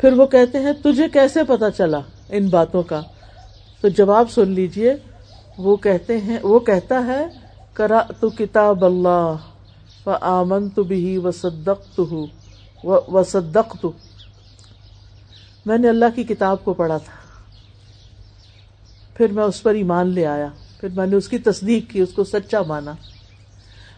[0.00, 3.00] پھر وہ کہتے ہیں، تجھے کیسے پتا چلا ان باتوں کا؟
[3.80, 4.94] تو جواب سن لیجیے،
[5.58, 7.24] وہ کہتے ہیں، وہ کہتا ہے
[7.74, 12.24] کرا تو کتاب اللہ و آمن تو بھی و صدق و
[13.26, 13.92] صدق تو
[15.66, 17.44] میں نے اللہ کی کتاب کو پڑھا تھا.
[19.14, 20.48] پھر میں اس پر ایمان لے آیا.
[20.80, 22.92] پھر میں نے اس کی تصدیق کی، اس کو سچا مانا.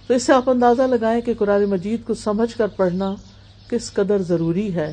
[0.07, 3.15] تو اس سے آپ اندازہ لگائیں کہ قرآن مجید کو سمجھ کر پڑھنا
[3.71, 4.93] کس قدر ضروری ہے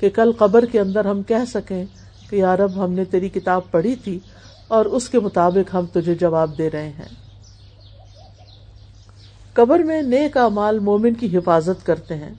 [0.00, 1.84] کہ کل قبر کے اندر ہم کہہ سکیں
[2.30, 4.18] کہ یارب ہم نے تیری کتاب پڑھی تھی
[4.68, 7.08] اور اس کے مطابق ہم تجھے جواب دے رہے ہیں۔
[9.54, 12.34] قبر میں نیک مال مومن کی حفاظت کرتے ہیں۔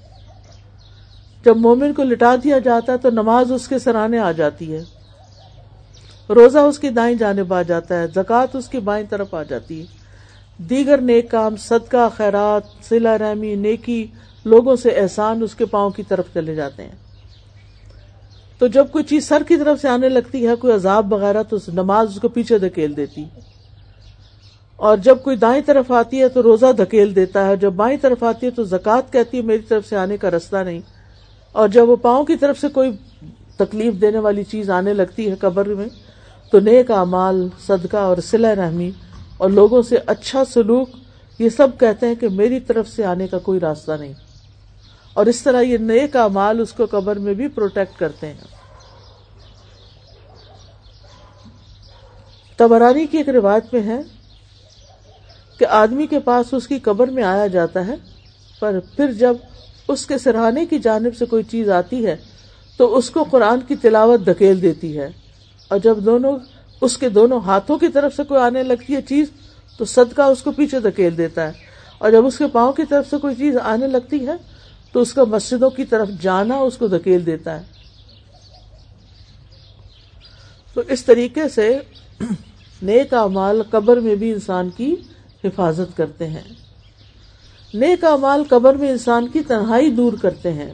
[1.46, 4.84] جب مومن کو لٹا دیا جاتا ہے تو نماز اس کے سرانے آ جاتی ہے۔
[6.30, 9.82] روزہ اس کی دائیں جانب آ جاتا ہے، زکوٰۃ اس کی بائیں طرف آ جاتی
[9.82, 9.86] ہے۔
[10.58, 14.08] دیگر نیک کام، صدقہ، خیرات سلا رحمی، نیکی،
[14.46, 16.96] لوگوں سے احسان اس کے پاؤں کی طرف چلے جاتے ہیں۔
[18.58, 21.58] تو جب کوئی چیز سر کی طرف سے آنے لگتی ہے، کوئی عذاب وغیرہ، تو
[21.68, 23.26] نماز اس کو پیچھے دھکیل دیتی۔
[24.76, 28.24] اور جب کوئی دائیں طرف آتی ہے تو روزہ دھکیل دیتا ہے، جب بائیں طرف
[28.24, 30.80] آتی ہے تو زکوٰۃ کہتی ہے، میری طرف سے آنے کا رستہ نہیں۔
[31.52, 32.92] اور جب وہ پاؤں کی طرف سے کوئی
[33.56, 35.88] تکلیف دینے والی چیز آنے لگتی ہے قبر میں،
[36.52, 38.92] تو نیک اعمال، صدقہ اور سلا رحمی
[39.38, 40.90] اور لوگوں سے اچھا سلوک،
[41.40, 44.14] یہ سب کہتے ہیں کہ میری طرف سے آنے کا کوئی راستہ نہیں۔
[45.14, 48.62] اور اس طرح یہ نیک مال اس کو قبر میں بھی پروٹیکٹ کرتے ہیں۔
[52.58, 54.00] تبرانی کی ایک روایت میں ہے
[55.60, 57.96] کہ آدمی کے پاس اس کی قبر میں آیا جاتا ہے،
[58.60, 59.36] پر پھر جب
[59.92, 62.16] اس کے سرہانے کی جانب سے کوئی چیز آتی ہے،
[62.78, 65.10] تو اس کو قرآن کی تلاوت دھکیل دیتی ہے۔
[65.68, 66.38] اور جب دونوں،
[66.82, 69.28] اس کے دونوں ہاتھوں کی طرف سے کوئی آنے لگتی ہے چیز،
[69.78, 71.52] تو صدقہ اس کو پیچھے دھکیل دیتا ہے۔
[71.98, 74.32] اور جب اس کے پاؤں کی طرف سے کوئی چیز آنے لگتی ہے،
[74.92, 77.64] تو اس کا مسجدوں کی طرف جانا اس کو دھکیل دیتا ہے۔
[80.74, 81.80] تو اس طریقے سے
[82.82, 84.96] نیک امال قبر میں بھی انسان کی
[85.44, 86.61] حفاظت کرتے ہیں۔
[87.74, 90.72] نیک امال قبر میں انسان کی تنہائی دور کرتے ہیں۔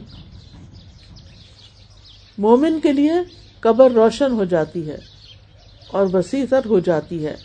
[2.38, 3.12] مومن کے لیے
[3.60, 4.96] قبر روشن ہو جاتی ہے
[5.88, 7.36] اور وسیع تر ہو جاتی ہے۔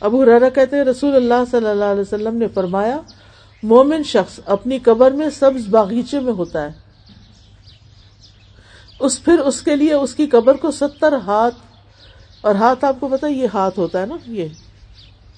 [0.00, 3.00] ابو رارا کہتے ہیں، رسول اللہ صلی اللہ علیہ وسلم نے فرمایا،
[3.62, 6.70] مومن شخص اپنی قبر میں سبز باغیچے میں ہوتا ہے۔
[9.00, 11.54] اس پھر اس کے لیے اس کی قبر کو ستر ہاتھ،
[12.40, 14.48] اور ہاتھ آپ کو پتا یہ ہاتھ ہوتا ہے نا، یہ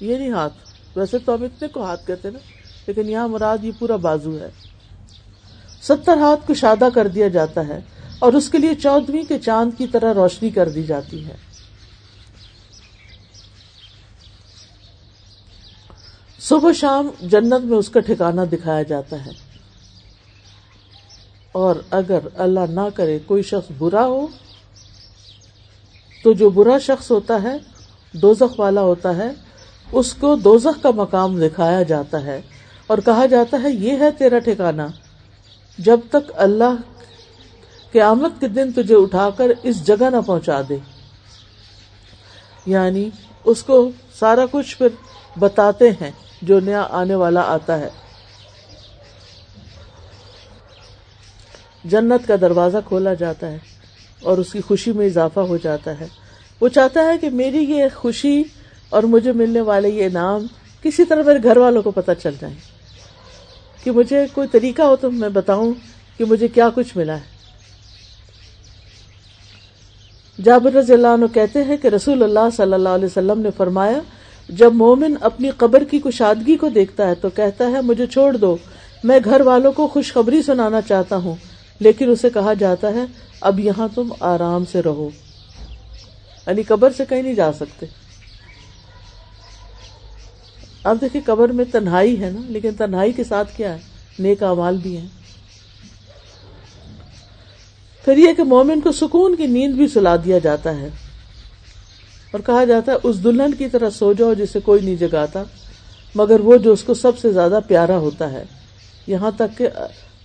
[0.01, 0.55] یہ نہیں ہاتھ۔
[0.97, 2.39] ویسے تو ہم اتنے کو ہاتھ کہتے نا۔
[2.87, 4.49] لیکن یہاں مراد یہ پورا بازو ہے۔
[5.83, 7.81] ستر ہاتھ کو شادہ کر دیا جاتا ہے
[8.19, 11.35] اور اس کے لیے چودویں کے چاند کی طرح روشنی کر دی جاتی ہے۔
[16.41, 19.31] صبح شام جنت میں اس کا ٹھکانا دکھایا جاتا ہے۔
[21.53, 24.27] اور اگر اللہ نہ کرے کوئی شخص برا ہو،
[26.25, 27.57] تو جو برا شخص ہوتا ہے،
[28.13, 29.31] دوزخ والا ہوتا ہے،
[29.93, 32.41] اس کو دوزخ کا مقام دکھایا جاتا ہے۔
[32.87, 34.87] اور کہا جاتا ہے، یہ ہے تیرا ٹھکانا
[35.79, 36.75] جب تک اللہ
[37.93, 40.77] قیامت کے دن تجھے اٹھا کر اس جگہ نہ پہنچا دے۔
[42.67, 43.11] یعنی
[43.45, 44.89] اس کو سارا کچھ پھر
[45.39, 46.11] بتاتے ہیں،
[46.43, 47.89] جو نیا آنے والا آتا ہے۔
[51.85, 53.59] جنت کا دروازہ کھولا جاتا ہے
[54.23, 56.07] اور اس کی خوشی میں اضافہ ہو جاتا ہے۔
[56.61, 58.43] وہ چاہتا ہے کہ میری یہ خوشی
[58.89, 60.47] اور مجھے ملنے والے یہ انعام
[60.83, 62.72] کسی طرح میرے گھر والوں کو پتہ چل جائے
[63.85, 65.73] کہ مجھے کوئی طریقہ ہو تو میں بتاؤں
[66.19, 67.33] کہ مجھے کیا کچھ ملا ہے۔
[70.45, 74.01] جابر رضی اللہ عنہ کہتے ہیں کہ رسول اللہ صلی اللہ علیہ وسلم نے فرمایا،
[74.49, 78.57] جب مومن اپنی قبر کی کشادگی کو دیکھتا ہے تو کہتا ہے، مجھے چھوڑ دو،
[79.05, 81.35] میں گھر والوں کو خوشخبری سنانا چاہتا ہوں۔
[81.81, 83.05] لیکن اسے کہا جاتا ہے،
[83.41, 85.09] اب یہاں تم آرام سے رہو۔
[86.47, 87.87] یعنی قبر سے کہیں نہیں جا سکتے۔
[90.85, 93.79] اب دیکھیے قبر میں تنہائی ہے نا، لیکن تنہائی کے ساتھ کیا ہے؟
[94.19, 95.09] نیک امال بھی ہیں۔
[98.05, 100.89] پھر یہ کہ مومن کو سکون کی نیند بھی سلا دیا جاتا ہے۔
[102.31, 105.43] اور کہا جاتا ہے، اس دلہن کی طرح سو جاؤ جسے کوئی نہیں جگاتا،
[106.15, 108.45] مگر وہ جو اس کو سب سے زیادہ پیارا ہوتا ہے۔
[109.07, 109.69] یہاں تک کہ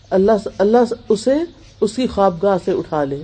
[0.10, 0.78] اللہ اللہ
[1.10, 1.36] اسے
[1.82, 3.24] اس کی خوابگاہ سے اٹھا لے۔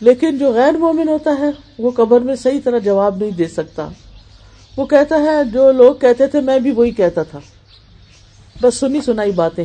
[0.00, 3.88] لیکن جو غیر مومن ہوتا ہے، وہ قبر میں صحیح طرح جواب نہیں دے سکتا۔
[4.76, 7.38] وہ کہتا ہے، جو لوگ کہتے تھے، میں بھی وہی کہتا تھا۔
[8.60, 9.64] بس سنی سنائی باتیں۔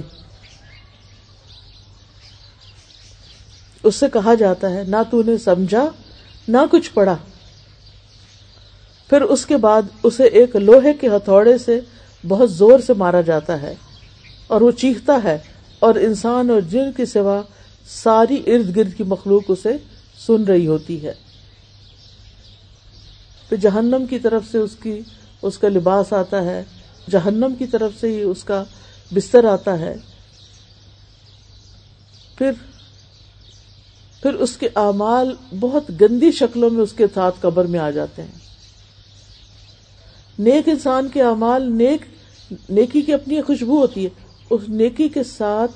[3.84, 5.90] اس سے کہا جاتا ہے، نہ تو نے سمجھا،
[6.48, 7.18] نہ کچھ پڑھا۔
[9.10, 11.80] پھر اس کے بعد اسے ایک لوہے کے ہتھوڑے سے
[12.28, 13.76] بہت زور سے مارا جاتا ہے
[14.48, 15.38] اور وہ چیختا ہے
[15.80, 17.42] اور انسان اور جن کے سوا
[18.04, 19.78] ساری ارد گرد کی مخلوق اسے
[20.28, 21.29] سن رہی ہوتی ہے۔
[23.50, 25.02] پھر جہنم کی طرف سے اس کی،
[25.42, 26.64] اس کا لباس آتا ہے۔
[27.10, 28.64] جہنم کی طرف سے ہی اس کا
[29.14, 29.96] بستر آتا ہے۔
[32.38, 32.52] پھر
[34.22, 38.22] پھر اس کے اعمال بہت گندی شکلوں میں اس کے ساتھ قبر میں آ جاتے
[38.22, 38.40] ہیں۔
[40.40, 42.02] نیک انسان کے اعمال نیک،
[42.70, 44.10] نیکی کی اپنی خوشبو ہوتی ہے۔
[44.50, 45.72] اس نیکی کے ساتھ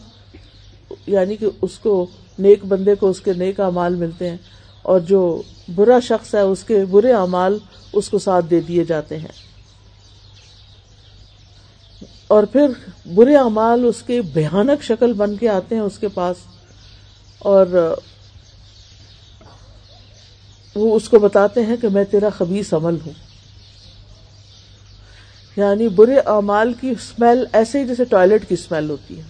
[1.07, 2.05] یعنی کہ اس کو،
[2.39, 4.37] نیک بندے کو اس کے نیک اعمال ملتے ہیں۔
[4.83, 5.41] اور جو
[5.75, 7.57] برا شخص ہے، اس کے برے اعمال
[7.93, 9.43] اس کو ساتھ دے دیے جاتے ہیں۔
[12.27, 12.67] اور پھر
[13.05, 16.37] برے اعمال اس کے بھیانک شکل بن کے آتے ہیں اس کے پاس،
[17.39, 17.95] اور
[20.75, 23.13] وہ اس کو بتاتے ہیں کہ میں تیرا خبیص عمل ہوں۔
[25.55, 29.23] یعنی برے اعمال کی اسمیل ایسے ہی جیسے ٹوائلٹ کی اسمیل ہوتی ہے۔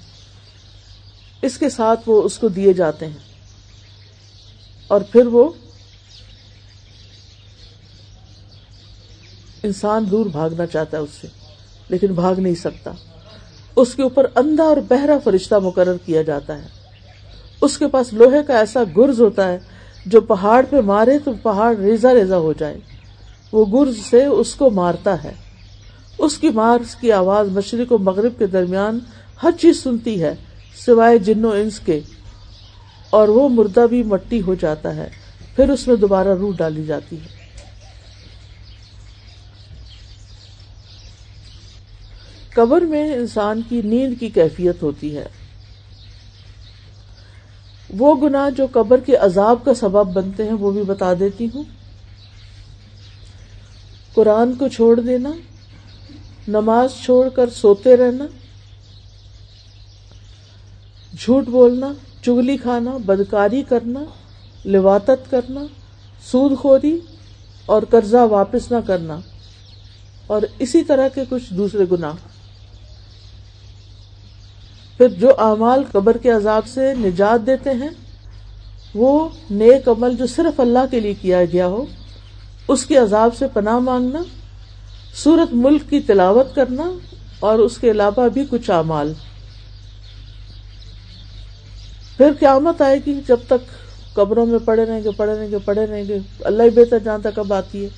[1.41, 3.32] اس کے ساتھ وہ اس کو دیے جاتے ہیں۔
[4.93, 5.49] اور پھر وہ
[9.63, 11.27] انسان دور بھاگنا چاہتا ہے اس سے،
[11.89, 12.91] لیکن بھاگ نہیں سکتا۔
[13.75, 16.67] اس کے اوپر اندھا اور بہرا فرشتہ مقرر کیا جاتا ہے۔
[17.61, 19.59] اس کے پاس لوہے کا ایسا گرز ہوتا ہے،
[20.05, 22.79] جو پہاڑ پہ مارے تو پہاڑ ریزا ریزا ہو جائے۔
[23.51, 25.33] وہ گرز سے اس کو مارتا ہے۔
[26.17, 28.99] اس کی مار کی آواز مشرق و مغرب کے درمیان
[29.43, 30.35] ہر چیز سنتی ہے،
[30.85, 31.99] سوائے جنو انس کے۔
[33.13, 35.09] اور وہ مردہ بھی مٹی ہو جاتا ہے۔
[35.55, 37.27] پھر اس میں دوبارہ روح ڈالی جاتی ہے۔
[42.53, 45.25] قبر میں انسان کی نیند کی کیفیت ہوتی ہے۔
[47.89, 51.63] وہ گناہ جو قبر کے عذاب کا سبب بنتے ہیں وہ بھی بتا دیتی ہوں۔
[54.13, 55.31] قرآن کو چھوڑ دینا،
[56.47, 58.25] نماز چھوڑ کر سوتے رہنا،
[61.19, 61.93] جھوٹ بولنا
[62.25, 64.03] چگلی کھانا، بدکاری کرنا،
[64.65, 65.65] لواطت کرنا
[66.23, 66.97] سود خوری
[67.65, 69.17] اور قرضہ واپس نہ کرنا،
[70.27, 72.15] اور اسی طرح کے کچھ دوسرے گناہ۔
[74.97, 77.89] پھر جو اعمال قبر کے عذاب سے نجات دیتے ہیں،
[78.95, 81.83] وہ نیک عمل جو صرف اللہ کے لیے کیا گیا ہو،
[82.67, 84.21] اس کے عذاب سے پناہ مانگنا
[85.15, 86.91] سورت ملک کی تلاوت کرنا
[87.39, 89.13] اور اس کے علاوہ بھی کچھ اعمال۔
[92.17, 93.71] پھر قیامت آئے گی جب تک
[94.13, 97.29] قبروں میں پڑے رہیں گے، پڑے رہیں گے، پڑے رہیں گے۔ اللہ ہی بہتر جانتا
[97.29, 97.89] کب آتی ہے۔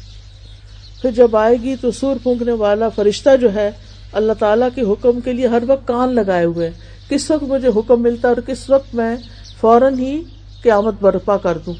[1.01, 3.71] پھر جب آئے گی تو سور پھونکنے والا فرشتہ جو ہے،
[4.11, 6.71] اللہ تعالیٰ کے حکم کے لیے ہر وقت کان لگائے ہوئے
[7.09, 9.15] کس وقت مجھے حکم ملتا اور کس وقت میں
[9.61, 10.23] فوراً ہی
[10.61, 11.73] قیامت برپا کر دوں۔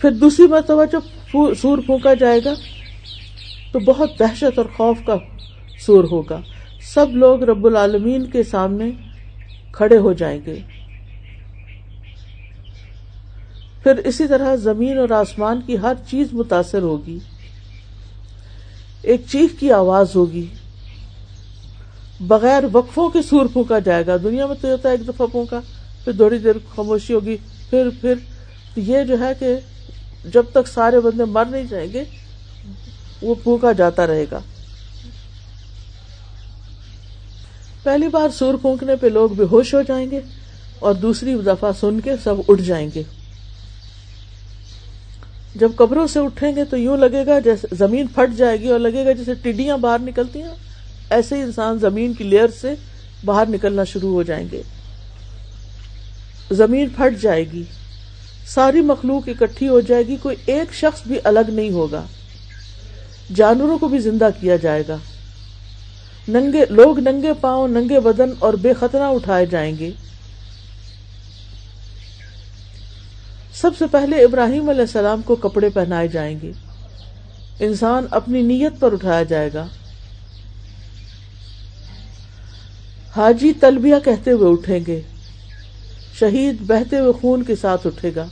[0.00, 1.00] پھر دوسری مرتبہ جب
[1.62, 2.54] سور پھونکا جائے گا
[3.72, 5.14] تو بہت دہشت اور خوف کا
[5.86, 6.40] سور ہوگا۔
[6.80, 8.90] سب لوگ رب العالمین کے سامنے
[9.72, 10.58] کھڑے ہو جائیں گے۔
[13.82, 17.18] پھر اسی طرح زمین اور آسمان کی ہر چیز متاثر ہوگی۔
[19.02, 20.46] ایک چیخ کی آواز ہوگی۔
[22.20, 25.60] بغیر وقفوں کے سور پھونکا جائے گا۔ دنیا میں تو ہوتا ہے ایک دفعہ پھونکا،
[26.04, 27.36] پھر تھوڑی دیر خاموشی ہوگی،
[27.70, 28.14] پھر پھر۔
[28.76, 29.56] یہ جو ہے کہ
[30.24, 32.04] جب تک سارے بندے مر نہیں جائیں گے،
[33.22, 34.40] وہ پھونکا جاتا رہے گا۔
[37.82, 40.20] پہلی بار سور پھونکنے پہ لوگ بے ہوش ہو جائیں گے
[40.78, 43.02] اور دوسری دفعہ سن کے سب اٹھ جائیں گے۔
[45.54, 48.78] جب قبروں سے اٹھیں گے تو یوں لگے گا جیسے زمین پھٹ جائے گی اور
[48.78, 50.54] لگے گا جیسے ٹڈیاں باہر نکلتی ہیں۔
[51.10, 52.74] ایسے ہی انسان زمین کی لیئر سے
[53.24, 54.62] باہر نکلنا شروع ہو جائیں گے۔
[56.50, 57.62] زمین پھٹ جائے گی۔
[58.46, 62.02] ساری مخلوق اکٹھی ہو جائے گی۔ کوئی ایک شخص بھی الگ نہیں ہوگا۔
[63.34, 64.96] جانوروں کو بھی زندہ کیا جائے گا۔
[66.28, 69.90] ننگے، لوگ ننگے پاؤں، ننگے بدن اور بے خطرہ اٹھائے جائیں گے۔
[73.54, 76.52] سب سے پہلے ابراہیم علیہ السلام کو کپڑے پہنائے جائیں گے۔
[77.60, 79.66] انسان اپنی نیت پر اٹھایا جائے گا۔
[83.16, 85.00] حاجی تلبیہ کہتے ہوئے اٹھیں گے۔
[86.20, 88.26] شہید بہتے ہوئے خون کے ساتھ اٹھے گا۔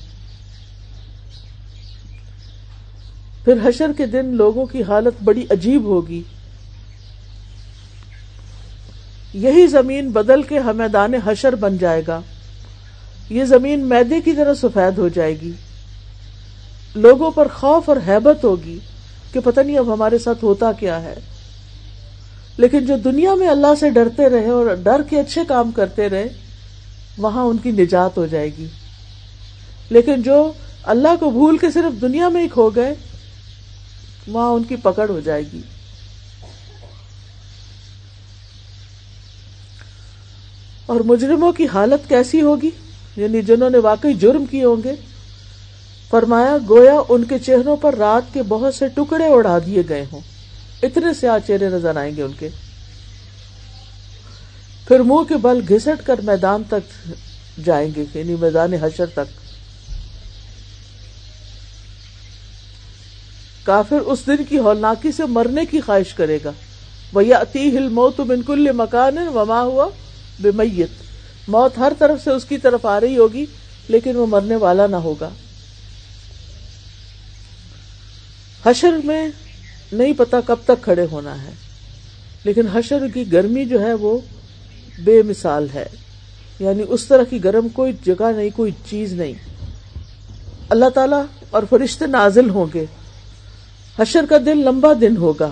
[3.44, 6.22] پھر حشر کے دن لوگوں کی حالت بڑی عجیب ہوگی۔
[9.36, 12.20] یہی زمین بدل کے ہمیدان حشر بن جائے گا۔
[13.30, 15.52] یہ زمین میدے کی طرح سفید ہو جائے گی۔
[16.94, 18.78] لوگوں پر خوف اور حیبت ہوگی
[19.32, 21.14] کہ پتہ نہیں اب ہمارے ساتھ ہوتا کیا ہے۔
[22.56, 26.28] لیکن جو دنیا میں اللہ سے ڈرتے رہے اور ڈر کے اچھے کام کرتے رہے،
[27.18, 28.66] وہاں ان کی نجات ہو جائے گی۔
[29.90, 32.94] لیکن جو اللہ کو بھول کے صرف دنیا میں ہی کھو گئے،
[34.28, 35.60] وہاں ان کی پکڑ ہو جائے گی۔
[40.86, 42.70] اور مجرموں کی حالت کیسی ہوگی؟
[43.16, 44.92] یعنی جنہوں نے واقعی جرم کیے ہوں گے؟
[46.10, 50.20] فرمایا، گویا ان کے چہروں پر رات کے بہت سے ٹکڑے اڑا دیے گئے ہوں۔
[50.82, 52.48] اتنے سے چہرے نظر آئیں گے ان کے۔
[54.88, 57.12] پھر منہ کے بل گھسٹ کر میدان تک
[57.64, 59.46] جائیں گے یعنی میدان حشر تک۔
[63.66, 66.50] کافر اس دن کی ہولناکی سے مرنے کی خواہش کرے گا۔
[67.12, 69.88] بھیا اتی ہل موت بنکل مکان وما ہوا
[70.40, 70.90] بے میت
[71.48, 73.46] موت ہر طرف سے اس کی طرف آ رہی ہوگی،
[73.88, 75.30] لیکن وہ مرنے والا نہ ہوگا۔
[78.66, 79.28] حشر میں
[79.92, 81.50] نہیں پتا کب تک کھڑے ہونا ہے،
[82.44, 84.18] لیکن حشر کی گرمی جو ہے وہ
[85.04, 85.86] بے مثال ہے۔
[86.58, 89.32] یعنی اس طرح کی گرم کوئی جگہ نہیں، کوئی چیز نہیں۔
[90.68, 91.16] اللہ تعالی
[91.50, 92.84] اور فرشتے نازل ہوں گے۔
[93.98, 95.50] حشر کا دن لمبا دن ہوگا۔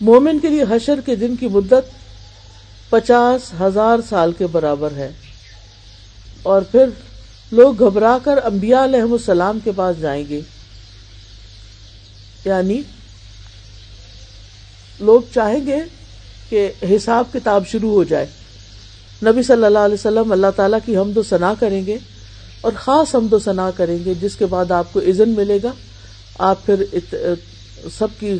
[0.00, 1.97] مومن کے لیے حشر کے دن کی مدت
[2.88, 5.12] پچاس ہزار سال کے برابر ہے۔
[6.42, 6.84] اور پھر
[7.52, 10.40] لوگ گھبرا کر انبیاء علیہ السلام کے پاس جائیں گے۔
[12.44, 12.82] یعنی
[15.00, 15.76] لوگ چاہیں گے
[16.48, 18.26] کہ حساب کتاب شروع ہو جائے۔
[19.22, 21.98] نبی صلی اللہ علیہ وسلم اللہ تعالیٰ کی حمد و ثنا کریں گے
[22.60, 25.72] اور خاص حمد و ثنا کریں گے، جس کے بعد آپ کو عزن ملے گا۔
[26.38, 26.84] آپ پھر
[27.98, 28.38] سب کی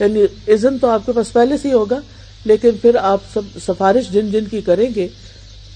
[0.00, 2.00] یعنی عزن تو آپ کے پاس پہلے سے ہی ہوگا
[2.44, 5.08] لیکن پھر آپ سب سفارش جن جن کی کریں گے،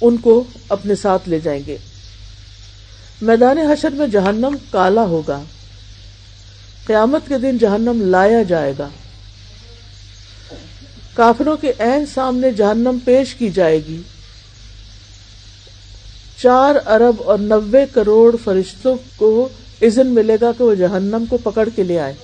[0.00, 1.76] ان کو اپنے ساتھ لے جائیں گے۔
[3.22, 5.42] میدان حشر میں جہنم کالا ہوگا۔
[6.86, 8.88] قیامت کے دن جہنم لایا جائے گا۔
[11.14, 14.02] کافروں کے عین سامنے جہنم پیش کی جائے گی۔
[16.42, 19.48] چار ارب اور نوے کروڑ فرشتوں کو
[19.82, 22.14] عزن ملے گا کہ وہ جہنم کو پکڑ کے لے آئے۔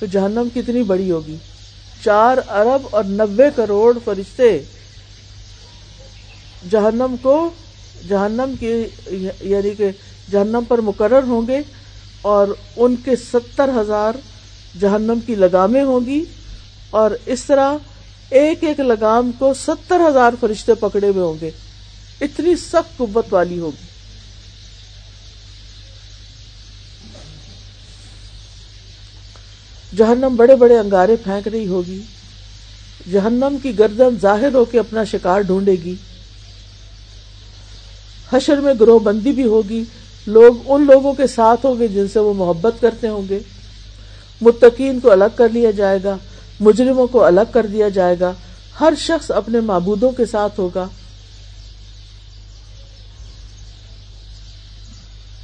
[0.00, 1.36] تو جہنم کتنی بڑی ہوگی؟
[2.04, 4.58] چار ارب اور نبے کروڑ فرشتے
[6.70, 7.34] جہنم کو
[8.08, 8.72] جہنم کی
[9.42, 9.90] یعنی کہ
[10.30, 11.60] جہنم پر مقرر ہوں گے
[12.22, 14.14] اور ان کے ستر ہزار
[14.80, 16.22] جہنم کی لگامیں ہوں گی
[16.90, 17.76] اور اس طرح
[18.32, 21.50] ایک ایک لگام کو ستر ہزار فرشتے پکڑے ہوئے ہوں گے
[22.20, 23.90] اتنی سخت قوت والی ہوگی
[29.96, 32.00] جہنم بڑے بڑے انگارے پھینک رہی ہوگی۔
[33.12, 35.94] جہنم کی گردن ظاہر ہو کے اپنا شکار ڈھونڈے گی۔
[38.32, 39.84] حشر میں گروہ بندی بھی ہوگی۔
[40.26, 43.38] لوگ ان لوگوں کے ساتھ ہوں گے جن سے وہ محبت کرتے ہوں گے۔
[44.40, 46.16] متقین کو الگ کر لیا جائے گا۔
[46.60, 48.32] مجرموں کو الگ کر دیا جائے گا۔
[48.80, 50.86] ہر شخص اپنے معبودوں کے ساتھ ہوگا۔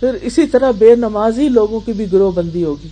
[0.00, 2.88] پھر اسی طرح بے نمازی لوگوں کی بھی گروہ بندی ہوگی۔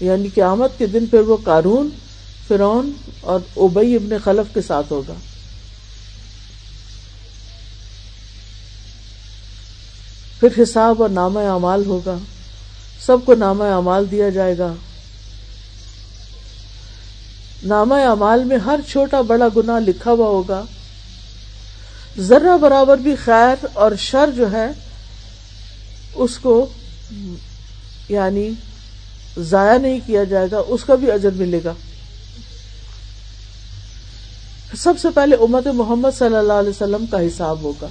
[0.00, 1.88] یعنی قیامت کے دن پھر وہ قارون
[2.48, 5.12] فرون اور اوبئی ابن خلف کے ساتھ ہوگا۔
[10.40, 12.18] پھر حساب اور نامہ اعمال ہوگا۔
[13.06, 14.74] سب کو نامہ اعمال دیا جائے گا۔
[17.62, 20.62] نامہ اعمال میں ہر چھوٹا بڑا گنا لکھا ہوا ہوگا۔
[22.18, 24.66] ذرہ برابر بھی خیر اور شر جو ہے،
[26.14, 26.66] اس کو
[28.08, 28.50] یعنی
[29.38, 31.72] ضائع نہیں کیا جائے گا، اس کا بھی اجر ملے گا۔
[34.76, 37.86] سب سے پہلے امت محمد صلی اللہ علیہ وسلم کا حساب ہوگا۔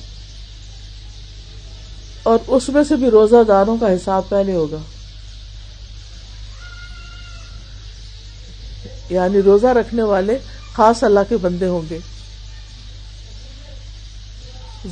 [2.23, 4.77] اور اس میں سے بھی روزہ داروں کا حساب پہلے ہوگا۔
[9.09, 10.37] یعنی روزہ رکھنے والے
[10.73, 11.99] خاص اللہ کے بندے ہوں گے۔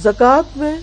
[0.04, 0.78] زکوٰۃ میں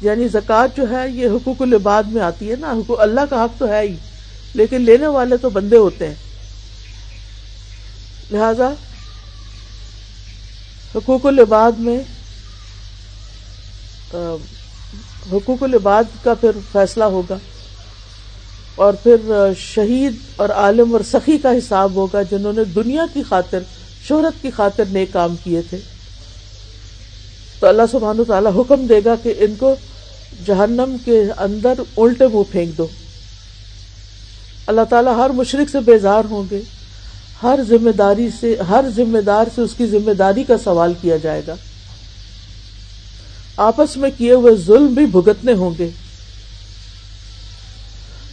[0.00, 3.58] یعنی زکوٰۃ جو ہے یہ حقوق العباد میں آتی ہے نا، حقوق اللہ کا حق
[3.58, 3.94] تو ہے ہی،
[4.54, 6.14] لیکن لینے والے تو بندے ہوتے ہیں۔
[8.30, 8.70] لہذا
[10.94, 11.98] حقوق العباد میں
[15.32, 17.38] حقوق العباد کا پھر فیصلہ ہوگا۔
[18.74, 19.16] اور پھر
[19.58, 23.58] شہید اور عالم اور سخی کا حساب ہوگا، جنہوں نے دنیا کی خاطر،
[24.08, 25.78] شہرت کی خاطر نیک کام کیے تھے۔
[27.60, 29.74] تو اللہ سبحانہ تعالیٰ حکم دے گا کہ ان کو
[30.46, 32.86] جہنم کے اندر الٹے منہ پھینک دو۔
[34.66, 36.60] اللہ تعالیٰ ہر مشرق سے بیزار ہوں گے۔
[37.42, 41.16] ہر ذمہ داری سے، ہر ذمہ دار سے اس کی ذمہ داری کا سوال کیا
[41.16, 41.54] جائے گا۔
[43.56, 45.88] آپس میں کیے ہوئے ظلم بھی بھگتنے ہوں گے۔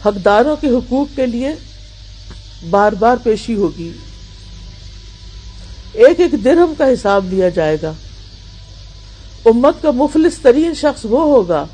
[0.06, 1.50] حقداروں کے حقوق کے لیے
[2.70, 3.92] بار بار پیشی ہوگی۔
[5.94, 7.94] ایک ایک درہم کا حساب لیا جائے گا۔
[9.46, 11.66] امت کا مفلس ترین شخص وہ ہوگا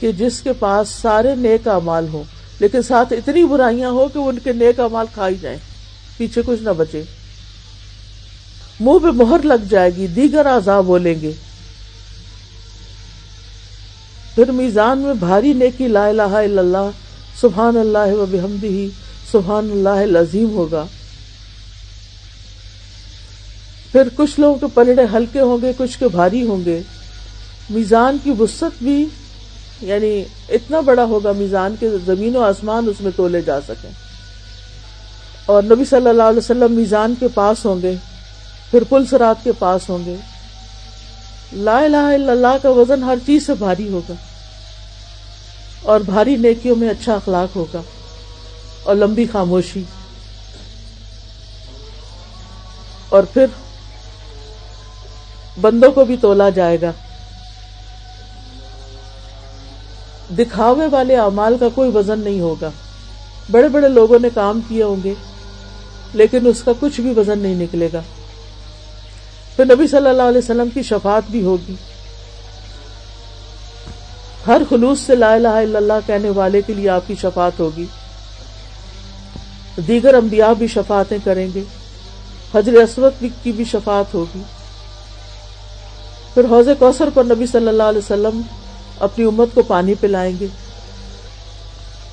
[0.00, 2.24] کہ جس کے پاس سارے نیک امال ہوں،
[2.60, 5.58] لیکن ساتھ اتنی برائیاں ہو کہ ان کے نیک امال کھائی جائیں۔
[6.16, 7.02] پیچھے کچھ نہ بچے۔
[8.80, 11.32] منہ پہ مہر لگ جائے گی، دیگر آزاد بولیں گے۔
[14.34, 16.90] پھر میزان میں بھاری نیکی لا الہ الا اللہ،
[17.40, 18.86] سبحان اللہ و بحمدہ،
[19.32, 20.86] سبحان اللہ العظیم ہوگا۔
[23.92, 26.80] پھر کچھ لوگوں کے پلڑے ہلکے ہوں گے، کچھ کے بھاری ہوں گے۔
[27.70, 29.06] میزان کی وسط بھی
[29.80, 33.90] یعنی اتنا بڑا ہوگا میزان کے زمین و آسمان اس میں تولے جا سکیں۔
[35.46, 37.94] اور نبی صلی اللہ علیہ وسلم میزان کے پاس ہوں گے،
[38.70, 40.14] پھر پل سرات کے پاس ہوں گے۔
[41.52, 44.14] لا الہ الا اللہ کا وزن ہر چیز سے بھاری ہوگا۔
[45.82, 47.82] اور بھاری نیکیوں میں اچھا اخلاق ہوگا۔
[48.82, 49.82] اور لمبی خاموشی۔
[53.08, 53.46] اور پھر
[55.60, 56.92] بندوں کو بھی تولا جائے گا۔
[60.38, 62.70] دکھاوے والے اعمال کا کوئی وزن نہیں ہوگا۔
[63.50, 65.14] بڑے بڑے لوگوں نے کام کیے ہوں گے،
[66.14, 68.00] لیکن اس کا کچھ بھی وزن نہیں نکلے گا۔
[69.56, 71.74] پھر نبی صلی اللہ علیہ وسلم کی شفاعت بھی ہوگی۔
[74.46, 77.86] ہر خلوص سے لا الہ الا اللہ کہنے والے کے لیے آپ کی شفاعت ہوگی۔
[79.88, 81.62] دیگر انبیاء بھی شفاعتیں کریں گے۔
[82.54, 84.42] حضر اسود کی بھی شفاعت ہوگی۔
[86.34, 88.40] پھر حوض کوثر پر نبی صلی اللہ علیہ وسلم
[89.00, 90.46] اپنی امت کو پانی پلائیں گے۔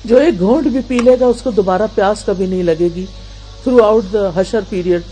[0.04, 3.06] جو ایک گھونٹ بھی پی لے گا، اس کو دوبارہ پیاس کبھی نہیں لگے گی۔
[3.62, 5.02] تھرو آؤٹ دا حشر پیریڈ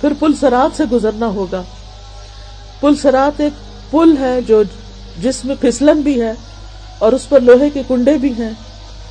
[0.00, 1.62] پھر پل سرات سے گزرنا ہوگا۔
[2.80, 3.52] پل سرات ایک
[3.90, 4.62] پل ہے جو
[5.22, 6.32] جس میں پھسلن بھی ہے،
[6.98, 8.50] اور اس پر لوہے کے کنڈے بھی ہیں،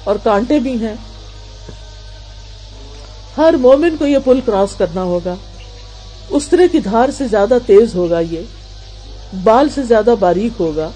[0.04, 0.96] اور کانٹے بھی ہیں۔
[3.38, 5.36] ہر مومن کو یہ پل کراس کرنا ہوگا۔
[6.30, 8.42] اس طرح کی دھار سے زیادہ تیز ہوگا یہ۔
[9.44, 10.90] بال سے زیادہ باریک ہوگا۔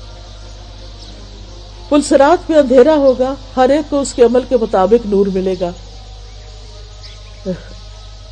[1.90, 5.72] پلسرات پہ اندھیرا ہوگا، ہر ایک کو اس کے عمل کے مطابق نور ملے گا۔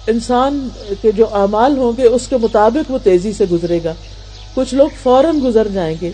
[0.08, 0.70] انسان
[1.02, 3.94] کے جو اعمال ہوں گے، اس کے مطابق وہ تیزی سے گزرے گا۔
[4.54, 6.12] کچھ لوگ فوراً گزر جائیں گے،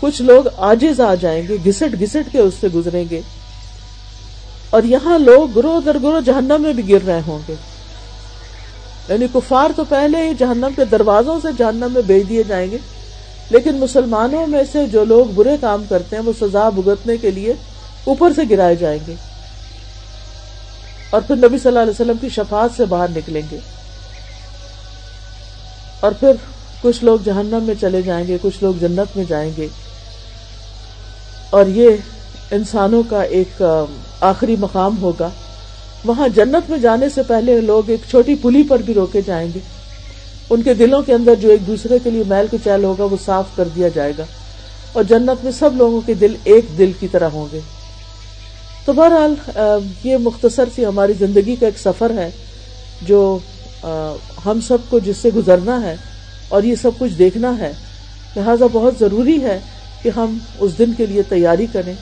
[0.00, 3.20] کچھ لوگ آجز آ جائیں گے، گھسٹ گھسٹ کے اس سے گزریں گے۔
[4.70, 7.54] اور یہاں لوگ گروہ در گروہ جہنم میں بھی گر رہے ہوں گے۔
[9.08, 12.78] یعنی کفار تو پہلے ہی جہنم کے دروازوں سے جہنم میں بھیج دیے جائیں گے۔
[13.50, 17.52] لیکن مسلمانوں میں سے جو لوگ برے کام کرتے ہیں، وہ سزا بھگتنے کے لیے
[18.04, 19.14] اوپر سے گرائے جائیں گے۔
[21.10, 23.58] اور پھر نبی صلی اللہ علیہ وسلم کی شفاعت سے باہر نکلیں گے۔
[26.00, 26.32] اور پھر
[26.82, 29.68] کچھ لوگ جہنم میں چلے جائیں گے، کچھ لوگ جنت میں جائیں گے۔
[31.50, 31.90] اور یہ
[32.50, 33.62] انسانوں کا ایک
[34.20, 35.30] آخری مقام ہوگا۔
[36.04, 39.58] وہاں جنت میں جانے سے پہلے لوگ ایک چھوٹی پلی پر بھی روکے جائیں گے۔
[40.50, 43.16] ان کے دلوں کے اندر جو ایک دوسرے کے لیے میل کے چیل ہوگا، وہ
[43.24, 44.24] صاف کر دیا جائے گا۔
[44.92, 47.60] اور جنت میں سب لوگوں کے دل ایک دل کی طرح ہوں گے۔
[48.84, 49.34] تو بہرحال
[50.04, 52.30] یہ مختصر سی ہماری زندگی کا ایک سفر ہے،
[53.02, 53.38] جو
[54.46, 55.96] ہم سب کو جس سے گزرنا ہے
[56.48, 57.72] اور یہ سب کچھ دیکھنا ہے،
[58.36, 59.58] لہذا بہت ضروری ہے
[60.02, 61.94] کہ ہم اس دن کے لیے تیاری کریں۔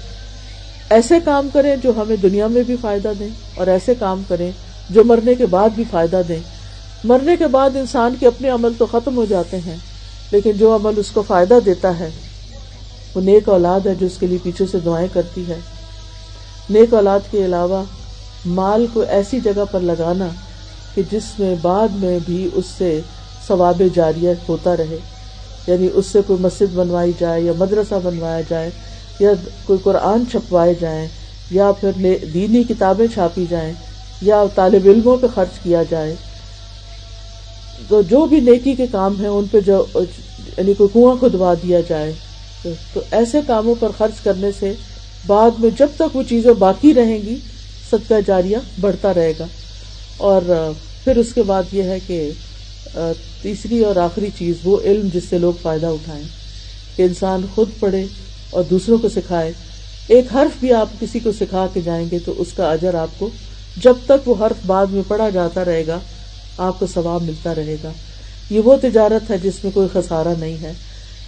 [0.91, 4.51] ایسے کام کریں جو ہمیں دنیا میں بھی فائدہ دیں اور ایسے کام کریں
[4.91, 6.39] جو مرنے کے بعد بھی فائدہ دیں۔
[7.05, 9.77] مرنے کے بعد انسان کے اپنے عمل تو ختم ہو جاتے ہیں،
[10.31, 12.11] لیکن جو عمل اس کو فائدہ دیتا ہے،
[13.15, 15.59] وہ نیک اولاد ہے جو اس کے لیے پیچھے سے دعائیں کرتی ہے۔
[16.71, 17.85] نیک اولاد کے علاوہ
[18.47, 20.29] مال کو ایسی جگہ پر لگانا
[20.95, 23.01] کہ جس میں بعد میں بھی اس سے
[23.49, 24.99] ثواب جاریہ ہوتا رہے۔
[25.67, 28.71] یعنی اس سے کوئی مسجد بنوائی جائے یا مدرسہ بنوایا جائے
[29.19, 29.31] یا
[29.67, 31.09] کوئی قرآن چھپوائے جائیں
[31.51, 31.91] یا پھر
[32.35, 33.73] دینی کتابیں چھاپی جائیں
[34.23, 36.15] یا طالب علموں پہ خرچ کیا جائے۔
[37.89, 39.87] تو جو بھی نیکی کے کام ہیں، ان پہ جو
[40.59, 42.13] یعنی کوئی کنواں کھدوا دیا جائے،
[42.93, 44.73] تو ایسے کاموں پر خرچ کرنے سے
[45.27, 47.37] بعد میں جب تک وہ چیزیں باقی رہیں گی،
[47.91, 49.47] صدقہ جاریہ بڑھتا رہے گا۔
[50.17, 50.43] اور
[51.05, 52.31] پھر اس کے بعد یہ ہے کہ
[53.43, 56.25] تیسری اور آخری چیز، وہ علم جس سے لوگ فائدہ اٹھائیں۔
[56.97, 58.07] کہ انسان خود پڑھے
[58.51, 59.53] اور دوسروں کو سکھائے۔
[60.09, 63.09] ایک حرف بھی آپ کسی کو سکھا کے جائیں گے تو اس کا اجر آپ
[63.19, 63.29] کو
[63.77, 65.99] جب تک وہ حرف بعد میں پڑھا جاتا رہے گا
[66.59, 67.93] آپ کو ثواب ملتا رہے گا۔
[68.51, 70.73] یہ وہ تجارت ہے جس میں کوئی خسارہ نہیں ہے۔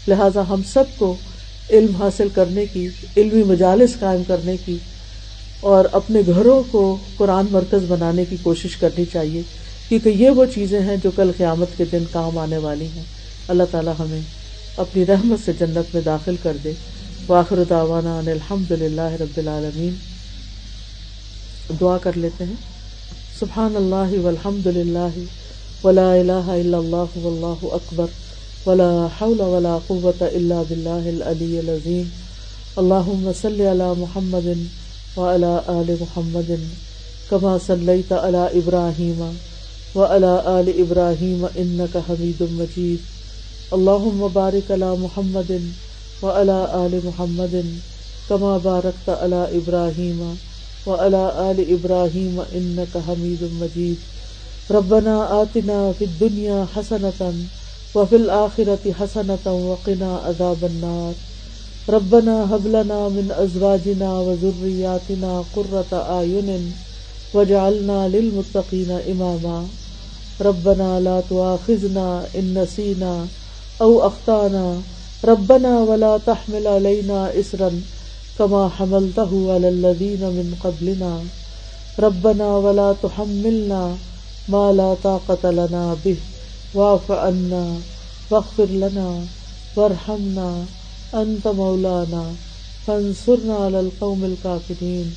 [0.09, 1.17] لہذا ہم سب کو
[1.71, 4.79] علم حاصل کرنے کی، علمی مجالس قائم کرنے کی
[5.61, 9.43] اور اپنے گھروں کو قرآن مرکز بنانے کی کوشش کرنی چاہیے۔
[9.89, 13.03] کیونکہ یہ وہ چیزیں ہیں جو کل قیامت کے دن کام آنے والی ہیں۔
[13.49, 14.21] اللہ تعالیٰ ہمیں
[14.77, 16.73] اپنی رحمت سے جنت میں داخل کر دے۔
[17.29, 19.95] واخر داوانا الحمد للہ رب العالمین۔
[21.81, 22.74] دعا کر لیتے ہیں۔
[23.39, 25.09] سبحان اللہ والحمد للہ
[25.85, 28.13] ولا الہ الا اللہ واللہ اکبر
[28.67, 32.05] ولا حول ولا قوة الا باللہ العلی العظیم
[32.77, 34.47] اللہم صلی علی محمد
[35.17, 36.55] وعلى آل محمد
[37.31, 39.37] كما صليت على إبراهيم
[39.95, 43.01] وعلى آل إبراهيم إنك حميد مجيد
[43.73, 45.53] اللهم بارك على محمد
[46.23, 47.61] وعلى آل محمد
[48.29, 50.27] كما باركت على إبراهيم
[50.87, 53.97] وعلى آل إبراهيم إنك حميد مجيد.
[54.71, 57.21] ربنا آتنا في الدنيا حسنة
[57.95, 61.15] وفي الآخرة حسنة وقنا عذاب النار.
[61.89, 66.73] ربنا هب لنا من أزواجنا وذرياتنا قرة أعين
[67.35, 69.67] واجعلنا للمتقين إماما.
[70.41, 73.27] ربنا لا تؤاخذنا إن نسينا
[73.81, 74.83] أو أخطأنا.
[75.25, 77.73] ربنا ولا تحمل علينا إسرا
[78.39, 81.23] كما حملته على الذين من قبلنا.
[81.99, 83.97] ربنا ولا تحملنا
[84.49, 86.17] ما لا طاقة لنا به.
[86.75, 87.79] واعف عنا
[88.31, 89.25] واغفر لنا
[89.77, 90.65] وارحمنا.
[91.13, 92.33] انت مولانا.
[92.87, 95.11] فانصرنا على القوم الكافرين.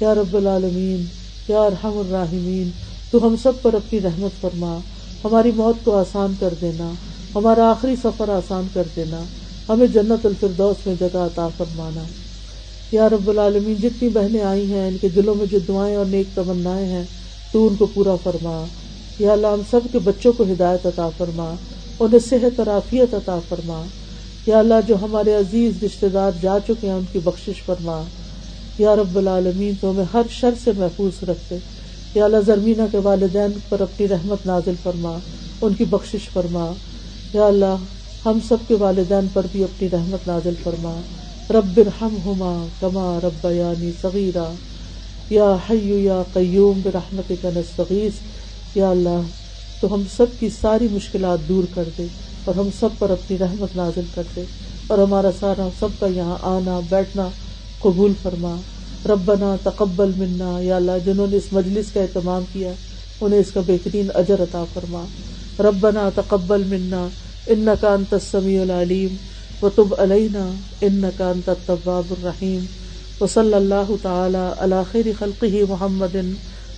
[0.00, 1.04] یا رب العالمین
[1.48, 2.70] یا ارحم الراحمین
[3.10, 4.78] تو ہم سب پر اپنی رحمت فرما.
[5.24, 6.92] ہماری موت کو آسان کر دینا.
[7.34, 9.20] ہمارا آخری سفر آسان کر دینا.
[9.68, 12.04] ہمیں جنت الفردوس میں جگہ عطا فرمانا.
[12.92, 16.26] یا رب العالمین، جتنی بہنیں آئی ہیں، ان کے دلوں میں جو دعائیں اور نیک
[16.34, 17.04] تمنائیں ہیں،
[17.52, 18.64] تو ان کو پورا فرما۔
[19.18, 21.54] یا اللہ، ہم سب کے بچوں کو ہدایت عطا فرما،
[22.00, 23.82] انہیں صحت اور عافیت عطا فرما۔
[24.46, 28.02] یا اللہ، جو ہمارے عزیز رشتے دار جا چکے ہیں، ان کی بخشش فرما۔
[28.78, 31.56] یا رب العالمین، تو ہمیں ہر شر سے محفوظ رکھتے۔
[32.14, 35.18] یا اللہ، زرمینہ کے والدین پر اپنی رحمت نازل فرما،
[35.60, 36.72] ان کی بخشش فرما۔
[37.34, 37.76] یا اللہ،
[38.26, 41.00] ہم سب کے والدین پر بھی اپنی رحمت نازل فرما۔
[41.54, 44.46] رب ارحمہما کما رب یعنی صغیرہ
[45.30, 48.14] یا حیو یا قیوم برحمتک نستغیث
[48.74, 49.20] یا اللہ،
[49.80, 52.06] تو ہم سب کی ساری مشکلات دور کر دے
[52.44, 54.44] اور ہم سب پر اپنی رحمت نازل کر دے
[54.88, 57.28] اور ہمارا سارا سب کا یہاں آنا، بیٹھنا
[57.80, 58.54] قبول فرما.
[59.04, 60.58] ربنا تقبل منا.
[60.60, 62.72] یا اللہ، جنہوں نے اس مجلس کا اہتمام کیا،
[63.20, 65.04] انہیں اس کا بہترین اجر عطا فرما.
[65.58, 67.08] ربنا تقبل منا.
[67.46, 69.16] انکا انت السمیع العلیم.
[69.62, 70.44] وطب علینا
[70.82, 72.64] انکا انت التواب الرحیم
[73.20, 76.16] وصلی اللہ تعالی علی خیر خلقه محمد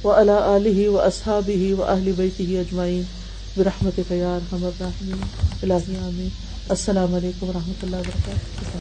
[0.04, 3.02] وعلی آلہ واصحابہ واہل بیتہ اجمعین
[3.56, 5.26] برحمتک یا ارحم الراحمین
[5.62, 6.28] الہی آمین
[6.70, 8.76] السلام علیکم و رحمۃ اللہ وبرکاتہ